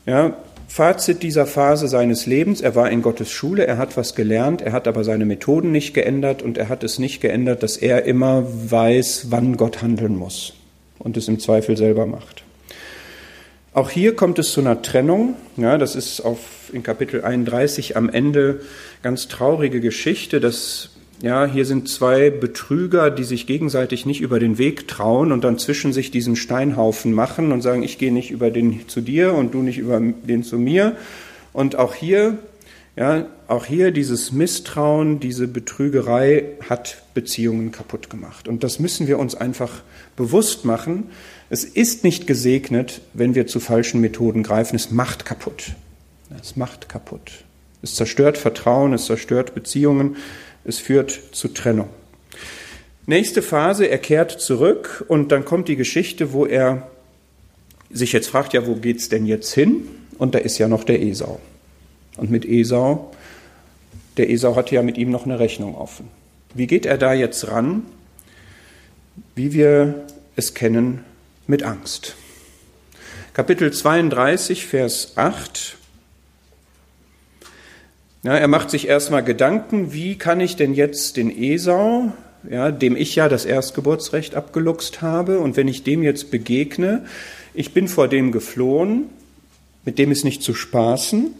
Ja, 0.05 0.37
Fazit 0.69 1.23
dieser 1.23 1.45
Phase 1.45 1.89
seines 1.89 2.25
Lebens, 2.25 2.61
er 2.61 2.73
war 2.73 2.89
in 2.89 3.01
Gottes 3.01 3.29
Schule, 3.29 3.67
er 3.67 3.77
hat 3.77 3.97
was 3.97 4.15
gelernt, 4.15 4.61
er 4.61 4.71
hat 4.71 4.87
aber 4.87 5.03
seine 5.03 5.25
Methoden 5.25 5.73
nicht 5.73 5.93
geändert 5.93 6.41
und 6.41 6.57
er 6.57 6.69
hat 6.69 6.85
es 6.85 6.99
nicht 6.99 7.19
geändert, 7.19 7.61
dass 7.61 7.75
er 7.75 8.05
immer 8.05 8.45
weiß, 8.47 9.31
wann 9.31 9.57
Gott 9.57 9.81
handeln 9.81 10.15
muss 10.15 10.53
und 10.99 11.17
es 11.17 11.27
im 11.27 11.39
Zweifel 11.39 11.75
selber 11.75 12.05
macht. 12.05 12.45
Auch 13.73 13.91
hier 13.91 14.15
kommt 14.15 14.39
es 14.39 14.51
zu 14.51 14.61
einer 14.61 14.81
Trennung. 14.81 15.35
Ja, 15.55 15.77
das 15.77 15.95
ist 15.95 16.21
auf, 16.21 16.39
in 16.73 16.81
Kapitel 16.81 17.23
31 17.23 17.95
am 17.95 18.09
Ende 18.09 18.61
ganz 19.03 19.27
traurige 19.27 19.79
Geschichte, 19.79 20.39
dass 20.39 20.89
ja, 21.21 21.45
hier 21.45 21.65
sind 21.65 21.89
zwei 21.89 22.29
Betrüger, 22.29 23.11
die 23.11 23.25
sich 23.25 23.45
gegenseitig 23.45 24.05
nicht 24.05 24.21
über 24.21 24.39
den 24.39 24.57
Weg 24.57 24.87
trauen 24.87 25.31
und 25.31 25.43
dann 25.43 25.59
zwischen 25.59 25.93
sich 25.93 26.11
diesen 26.11 26.35
Steinhaufen 26.35 27.13
machen 27.13 27.51
und 27.51 27.61
sagen, 27.61 27.83
ich 27.83 27.97
gehe 27.97 28.13
nicht 28.13 28.31
über 28.31 28.49
den 28.49 28.87
zu 28.87 29.01
dir 29.01 29.33
und 29.33 29.53
du 29.53 29.61
nicht 29.61 29.77
über 29.77 29.99
den 29.99 30.43
zu 30.43 30.57
mir. 30.57 30.95
Und 31.51 31.75
auch 31.75 31.93
hier, 31.93 32.37
ja, 32.99 33.25
auch 33.47 33.65
hier 33.65 33.91
dieses 33.91 34.31
Misstrauen, 34.31 35.19
diese 35.19 35.47
Betrügerei 35.47 36.43
hat 36.69 37.01
Beziehungen 37.15 37.71
kaputt 37.71 38.11
gemacht. 38.11 38.47
Und 38.47 38.63
das 38.63 38.77
müssen 38.77 39.07
wir 39.07 39.17
uns 39.17 39.33
einfach 39.33 39.81
bewusst 40.15 40.65
machen. 40.65 41.09
Es 41.49 41.63
ist 41.63 42.03
nicht 42.03 42.27
gesegnet, 42.27 43.01
wenn 43.13 43.33
wir 43.33 43.47
zu 43.47 43.59
falschen 43.59 44.01
Methoden 44.01 44.43
greifen. 44.43 44.75
Es 44.75 44.91
macht 44.91 45.25
kaputt. 45.25 45.71
Es 46.39 46.57
macht 46.57 46.89
kaputt. 46.89 47.45
Es 47.81 47.95
zerstört 47.95 48.37
Vertrauen, 48.37 48.93
es 48.93 49.05
zerstört 49.05 49.55
Beziehungen 49.55 50.17
es 50.69 50.79
führt 50.79 51.19
zu 51.31 51.47
Trennung. 51.49 51.89
Nächste 53.05 53.41
Phase, 53.41 53.87
er 53.87 53.97
kehrt 53.97 54.31
zurück 54.31 55.03
und 55.07 55.31
dann 55.31 55.45
kommt 55.45 55.67
die 55.67 55.75
Geschichte, 55.75 56.31
wo 56.31 56.45
er 56.45 56.89
sich 57.89 58.13
jetzt 58.13 58.29
fragt, 58.29 58.53
ja, 58.53 58.67
wo 58.67 58.75
geht's 58.75 59.09
denn 59.09 59.25
jetzt 59.25 59.51
hin? 59.51 59.87
Und 60.19 60.35
da 60.35 60.39
ist 60.39 60.59
ja 60.59 60.67
noch 60.67 60.83
der 60.83 61.01
Esau. 61.01 61.39
Und 62.19 62.31
mit 62.31 62.45
Esau, 62.45 63.11
der 64.17 64.29
Esau 64.29 64.55
hatte 64.55 64.75
ja 64.75 64.81
mit 64.81 64.97
ihm 64.97 65.11
noch 65.11 65.25
eine 65.25 65.39
Rechnung 65.39 65.75
offen. 65.75 66.07
Wie 66.53 66.67
geht 66.67 66.85
er 66.85 66.97
da 66.97 67.13
jetzt 67.13 67.47
ran? 67.47 67.83
Wie 69.35 69.53
wir 69.53 70.05
es 70.35 70.53
kennen, 70.53 71.03
mit 71.47 71.63
Angst. 71.63 72.15
Kapitel 73.33 73.71
32, 73.71 74.65
Vers 74.65 75.13
8 75.15 75.77
ja, 78.21 78.35
er 78.35 78.49
macht 78.49 78.69
sich 78.69 78.87
erstmal 78.87 79.23
Gedanken, 79.23 79.93
wie 79.93 80.17
kann 80.17 80.41
ich 80.41 80.57
denn 80.57 80.73
jetzt 80.73 81.15
den 81.15 81.31
Esau, 81.31 82.11
ja, 82.49 82.69
dem 82.69 82.97
ich 82.97 83.15
ja 83.15 83.29
das 83.29 83.45
Erstgeburtsrecht 83.45 84.35
abgeluchst 84.35 85.01
habe, 85.01 85.39
und 85.39 85.55
wenn 85.55 85.69
ich 85.69 85.83
dem 85.83 86.03
jetzt 86.03 86.29
begegne, 86.29 87.05
ich 87.53 87.73
bin 87.73 87.87
vor 87.87 88.09
dem 88.09 88.33
geflohen, 88.33 89.05
mit 89.85 89.97
dem 89.99 90.11
ist 90.11 90.25
nicht 90.25 90.43
zu 90.43 90.53
spaßen, 90.53 91.33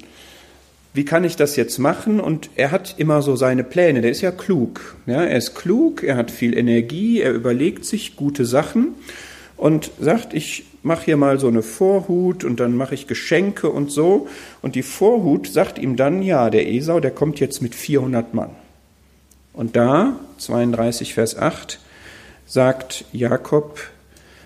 wie 0.93 1.05
kann 1.05 1.23
ich 1.23 1.35
das 1.35 1.55
jetzt 1.55 1.77
machen? 1.77 2.19
Und 2.19 2.49
er 2.55 2.71
hat 2.71 2.95
immer 2.97 3.21
so 3.21 3.35
seine 3.35 3.63
Pläne, 3.63 4.01
der 4.01 4.11
ist 4.11 4.21
ja 4.21 4.31
klug. 4.31 4.95
Ja, 5.05 5.23
er 5.23 5.37
ist 5.37 5.55
klug, 5.55 6.03
er 6.03 6.15
hat 6.15 6.31
viel 6.31 6.57
Energie, 6.57 7.21
er 7.21 7.33
überlegt 7.33 7.85
sich 7.85 8.15
gute 8.15 8.45
Sachen 8.45 8.95
und 9.55 9.91
sagt, 9.99 10.33
ich 10.33 10.65
mache 10.81 11.05
hier 11.05 11.17
mal 11.17 11.39
so 11.39 11.47
eine 11.47 11.61
Vorhut 11.61 12.43
und 12.43 12.59
dann 12.59 12.75
mache 12.75 12.95
ich 12.95 13.07
Geschenke 13.07 13.69
und 13.69 13.91
so. 13.91 14.27
Und 14.61 14.75
die 14.75 14.83
Vorhut 14.83 15.47
sagt 15.47 15.77
ihm 15.77 15.95
dann, 15.95 16.21
ja, 16.21 16.49
der 16.49 16.67
Esau, 16.67 16.99
der 16.99 17.11
kommt 17.11 17.39
jetzt 17.39 17.61
mit 17.61 17.75
400 17.75 18.33
Mann. 18.33 18.51
Und 19.53 19.75
da, 19.75 20.19
32 20.37 21.13
Vers 21.13 21.37
8, 21.37 21.79
sagt 22.47 23.05
Jakob 23.11 23.79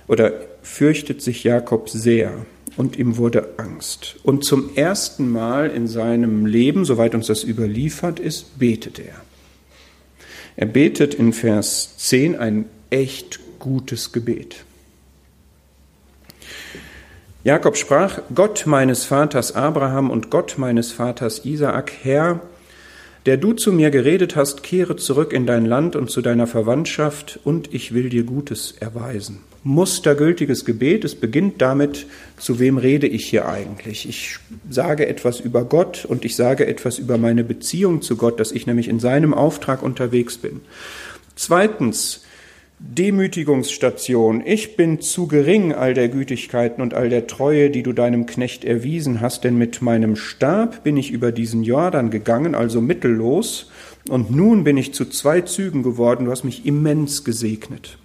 oder 0.08 0.34
fürchtet 0.62 1.22
sich 1.22 1.44
Jakob 1.44 1.90
sehr 1.90 2.34
und 2.78 2.98
ihm 2.98 3.18
wurde 3.18 3.54
Angst. 3.58 4.18
Und 4.24 4.44
zum 4.44 4.76
ersten 4.76 5.32
Mal 5.32 5.70
in 5.70 5.88
seinem 5.88 6.46
Leben, 6.46 6.86
soweit 6.86 7.16
uns 7.16 7.28
das 7.28 7.44
überliefert 7.44 8.20
ist, 8.20 8.60
betet 8.60 9.00
er. 9.00 9.16
Er 10.56 10.68
betet 10.68 11.14
in 11.14 11.34
Vers 11.34 11.98
10 11.98 12.36
ein 12.36 12.66
echt 12.90 13.40
gutes 13.60 14.12
Gebet. 14.12 14.66
Jakob 17.44 17.76
sprach, 17.76 18.20
Gott 18.34 18.64
meines 18.66 19.04
Vaters 19.04 19.54
Abraham 19.54 20.10
und 20.10 20.30
Gott 20.30 20.56
meines 20.58 20.92
Vaters 20.92 21.44
Isaak, 21.44 21.92
Herr, 22.04 22.40
der 23.26 23.38
du 23.38 23.54
zu 23.54 23.72
mir 23.72 23.90
geredet 23.90 24.36
hast, 24.36 24.64
kehre 24.64 24.96
zurück 24.96 25.32
in 25.34 25.46
dein 25.46 25.66
Land 25.66 25.96
und 25.96 26.10
zu 26.10 26.22
deiner 26.22 26.48
Verwandtschaft, 26.48 27.40
und 27.44 27.74
ich 27.74 27.94
will 27.94 28.10
dir 28.10 28.24
Gutes 28.24 28.76
erweisen. 28.80 29.40
Mustergültiges 29.64 30.66
Gebet, 30.66 31.06
es 31.06 31.16
beginnt 31.16 31.62
damit, 31.62 32.06
zu 32.38 32.60
wem 32.60 32.78
rede 32.78 33.08
ich 33.08 33.26
hier 33.30 33.48
eigentlich? 33.48 34.10
Ich 34.10 34.40
sage 34.70 35.08
etwas 35.08 35.40
über 35.40 35.64
Gott 35.64 36.04
und 36.04 36.26
ich 36.26 36.36
sage 36.36 36.68
etwas 36.68 37.00
über 37.00 37.18
meine 37.18 37.46
Beziehung 37.46 38.02
zu 38.02 38.18
Gott, 38.18 38.42
dass 38.42 38.52
ich 38.52 38.68
nämlich 38.68 38.90
in 38.90 39.00
seinem 39.00 39.34
Auftrag 39.34 39.82
unterwegs 39.82 40.38
bin. 40.38 40.60
Zweitens, 41.36 42.23
Demütigungsstation. 42.86 44.44
Ich 44.46 44.76
bin 44.76 45.00
zu 45.00 45.28
gering 45.28 45.72
all 45.72 45.94
der 45.94 46.10
Gütigkeiten 46.10 46.82
und 46.82 46.94
all 46.94 47.08
der 47.08 47.28
Treue, 47.28 47.70
die 47.70 47.82
du 47.82 47.94
deinem 47.94 48.26
Knecht 48.26 48.66
erwiesen 48.66 49.22
hast, 49.22 49.46
denn 49.46 49.58
mit 49.58 49.82
meinem 49.82 50.18
Stab 50.18 50.84
bin 50.84 50.98
ich 50.98 51.10
über 51.10 51.32
diesen 51.32 51.64
Jordan 51.64 52.10
gegangen, 52.10 52.56
also 52.56 52.82
mittellos, 52.82 53.72
und 54.10 54.32
nun 54.32 54.66
bin 54.66 54.76
ich 54.76 54.94
zu 54.94 55.06
zwei 55.06 55.40
Zügen 55.40 55.82
geworden, 55.82 56.26
du 56.26 56.32
hast 56.32 56.44
mich 56.44 56.66
immens 56.66 57.24
gesegnet. 57.24 57.98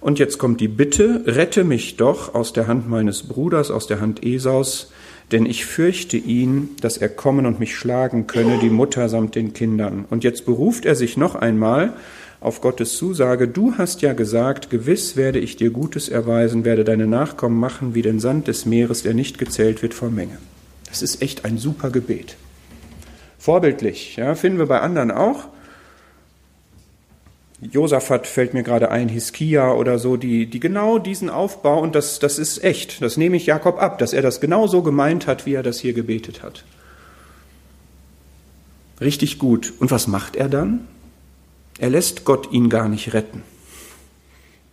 Und 0.00 0.20
jetzt 0.20 0.38
kommt 0.38 0.60
die 0.60 0.68
Bitte, 0.68 1.24
rette 1.26 1.64
mich 1.64 1.96
doch 1.96 2.36
aus 2.36 2.52
der 2.52 2.68
Hand 2.68 2.88
meines 2.88 3.24
Bruders, 3.24 3.72
aus 3.72 3.88
der 3.88 4.00
Hand 4.00 4.24
Esaus, 4.24 4.92
denn 5.32 5.44
ich 5.44 5.66
fürchte 5.66 6.16
ihn, 6.16 6.70
dass 6.80 6.98
er 6.98 7.08
kommen 7.08 7.46
und 7.46 7.58
mich 7.58 7.74
schlagen 7.74 8.28
könne, 8.28 8.60
die 8.62 8.70
Mutter 8.70 9.08
samt 9.08 9.34
den 9.34 9.54
Kindern. 9.54 10.04
Und 10.08 10.22
jetzt 10.22 10.46
beruft 10.46 10.86
er 10.86 10.94
sich 10.94 11.16
noch 11.16 11.34
einmal 11.34 11.94
auf 12.40 12.60
Gottes 12.60 12.96
Zusage, 12.96 13.48
du 13.48 13.74
hast 13.78 14.00
ja 14.00 14.12
gesagt, 14.12 14.70
gewiss 14.70 15.16
werde 15.16 15.40
ich 15.40 15.56
dir 15.56 15.70
Gutes 15.70 16.08
erweisen, 16.08 16.64
werde 16.64 16.84
deine 16.84 17.06
Nachkommen 17.06 17.58
machen 17.58 17.94
wie 17.94 18.02
den 18.02 18.20
Sand 18.20 18.46
des 18.46 18.64
Meeres, 18.64 19.02
der 19.02 19.14
nicht 19.14 19.38
gezählt 19.38 19.82
wird 19.82 19.94
vor 19.94 20.10
Menge. 20.10 20.38
Das 20.88 21.02
ist 21.02 21.20
echt 21.20 21.44
ein 21.44 21.58
super 21.58 21.90
Gebet. 21.90 22.36
Vorbildlich, 23.38 24.16
ja, 24.16 24.34
finden 24.34 24.58
wir 24.58 24.66
bei 24.66 24.80
anderen 24.80 25.10
auch. 25.10 25.48
Josaphat 27.60 28.28
fällt 28.28 28.54
mir 28.54 28.62
gerade 28.62 28.92
ein, 28.92 29.08
Hiskia 29.08 29.72
oder 29.72 29.98
so, 29.98 30.16
die, 30.16 30.46
die 30.46 30.60
genau 30.60 30.98
diesen 30.98 31.28
Aufbau, 31.28 31.80
und 31.80 31.96
das, 31.96 32.20
das 32.20 32.38
ist 32.38 32.62
echt, 32.62 33.02
das 33.02 33.16
nehme 33.16 33.36
ich 33.36 33.46
Jakob 33.46 33.82
ab, 33.82 33.98
dass 33.98 34.12
er 34.12 34.22
das 34.22 34.40
genau 34.40 34.68
so 34.68 34.82
gemeint 34.82 35.26
hat, 35.26 35.44
wie 35.44 35.54
er 35.54 35.64
das 35.64 35.80
hier 35.80 35.92
gebetet 35.92 36.44
hat. 36.44 36.64
Richtig 39.00 39.38
gut. 39.38 39.72
Und 39.80 39.90
was 39.90 40.06
macht 40.06 40.36
er 40.36 40.48
dann? 40.48 40.86
Er 41.78 41.90
lässt 41.90 42.24
Gott 42.24 42.52
ihn 42.52 42.68
gar 42.68 42.88
nicht 42.88 43.14
retten, 43.14 43.42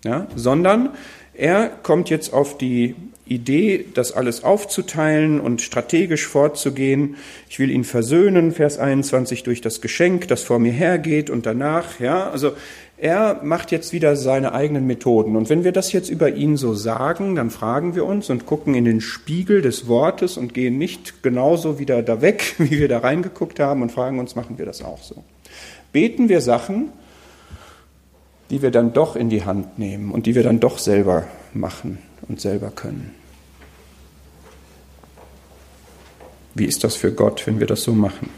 ja, 0.03 0.27
sondern 0.35 0.89
er 1.33 1.67
kommt 1.69 2.09
jetzt 2.09 2.33
auf 2.33 2.57
die 2.57 2.95
Idee, 3.27 3.85
das 3.93 4.11
alles 4.11 4.43
aufzuteilen 4.43 5.39
und 5.39 5.61
strategisch 5.61 6.27
vorzugehen. 6.27 7.15
Ich 7.49 7.57
will 7.59 7.71
ihn 7.71 7.83
versöhnen, 7.83 8.51
Vers 8.51 8.77
21, 8.77 9.43
durch 9.43 9.61
das 9.61 9.81
Geschenk, 9.81 10.27
das 10.27 10.43
vor 10.43 10.59
mir 10.59 10.71
hergeht 10.71 11.31
und 11.31 11.45
danach, 11.45 11.99
ja, 11.99 12.29
also 12.29 12.53
er 12.97 13.41
macht 13.43 13.71
jetzt 13.71 13.91
wieder 13.91 14.15
seine 14.15 14.53
eigenen 14.53 14.87
Methoden. 14.87 15.35
Und 15.35 15.49
wenn 15.49 15.63
wir 15.63 15.71
das 15.71 15.91
jetzt 15.91 16.09
über 16.09 16.29
ihn 16.29 16.55
so 16.55 16.73
sagen, 16.75 17.35
dann 17.35 17.49
fragen 17.49 17.95
wir 17.95 18.05
uns 18.05 18.29
und 18.29 18.45
gucken 18.45 18.73
in 18.73 18.85
den 18.85 19.01
Spiegel 19.01 19.61
des 19.61 19.87
Wortes 19.87 20.37
und 20.37 20.53
gehen 20.53 20.77
nicht 20.77 21.21
genauso 21.21 21.79
wieder 21.79 22.03
da 22.03 22.21
weg, 22.21 22.55
wie 22.59 22.79
wir 22.79 22.87
da 22.87 22.99
reingeguckt 22.99 23.59
haben 23.59 23.81
und 23.81 23.91
fragen 23.91 24.19
uns, 24.19 24.35
machen 24.35 24.57
wir 24.57 24.65
das 24.65 24.81
auch 24.83 25.01
so? 25.01 25.23
Beten 25.95 26.27
wir 26.27 26.41
Sachen, 26.41 26.89
die 28.49 28.61
wir 28.61 28.69
dann 28.69 28.91
doch 28.91 29.15
in 29.15 29.29
die 29.29 29.45
Hand 29.45 29.79
nehmen 29.79 30.11
und 30.11 30.25
die 30.25 30.35
wir 30.35 30.43
dann 30.43 30.59
doch 30.59 30.77
selber 30.77 31.23
machen 31.53 31.99
und 32.27 32.41
selber 32.41 32.69
können. 32.69 33.15
Wie 36.53 36.65
ist 36.65 36.83
das 36.83 36.97
für 36.97 37.13
Gott, 37.13 37.47
wenn 37.47 37.61
wir 37.61 37.67
das 37.67 37.83
so 37.83 37.93
machen? 37.93 38.29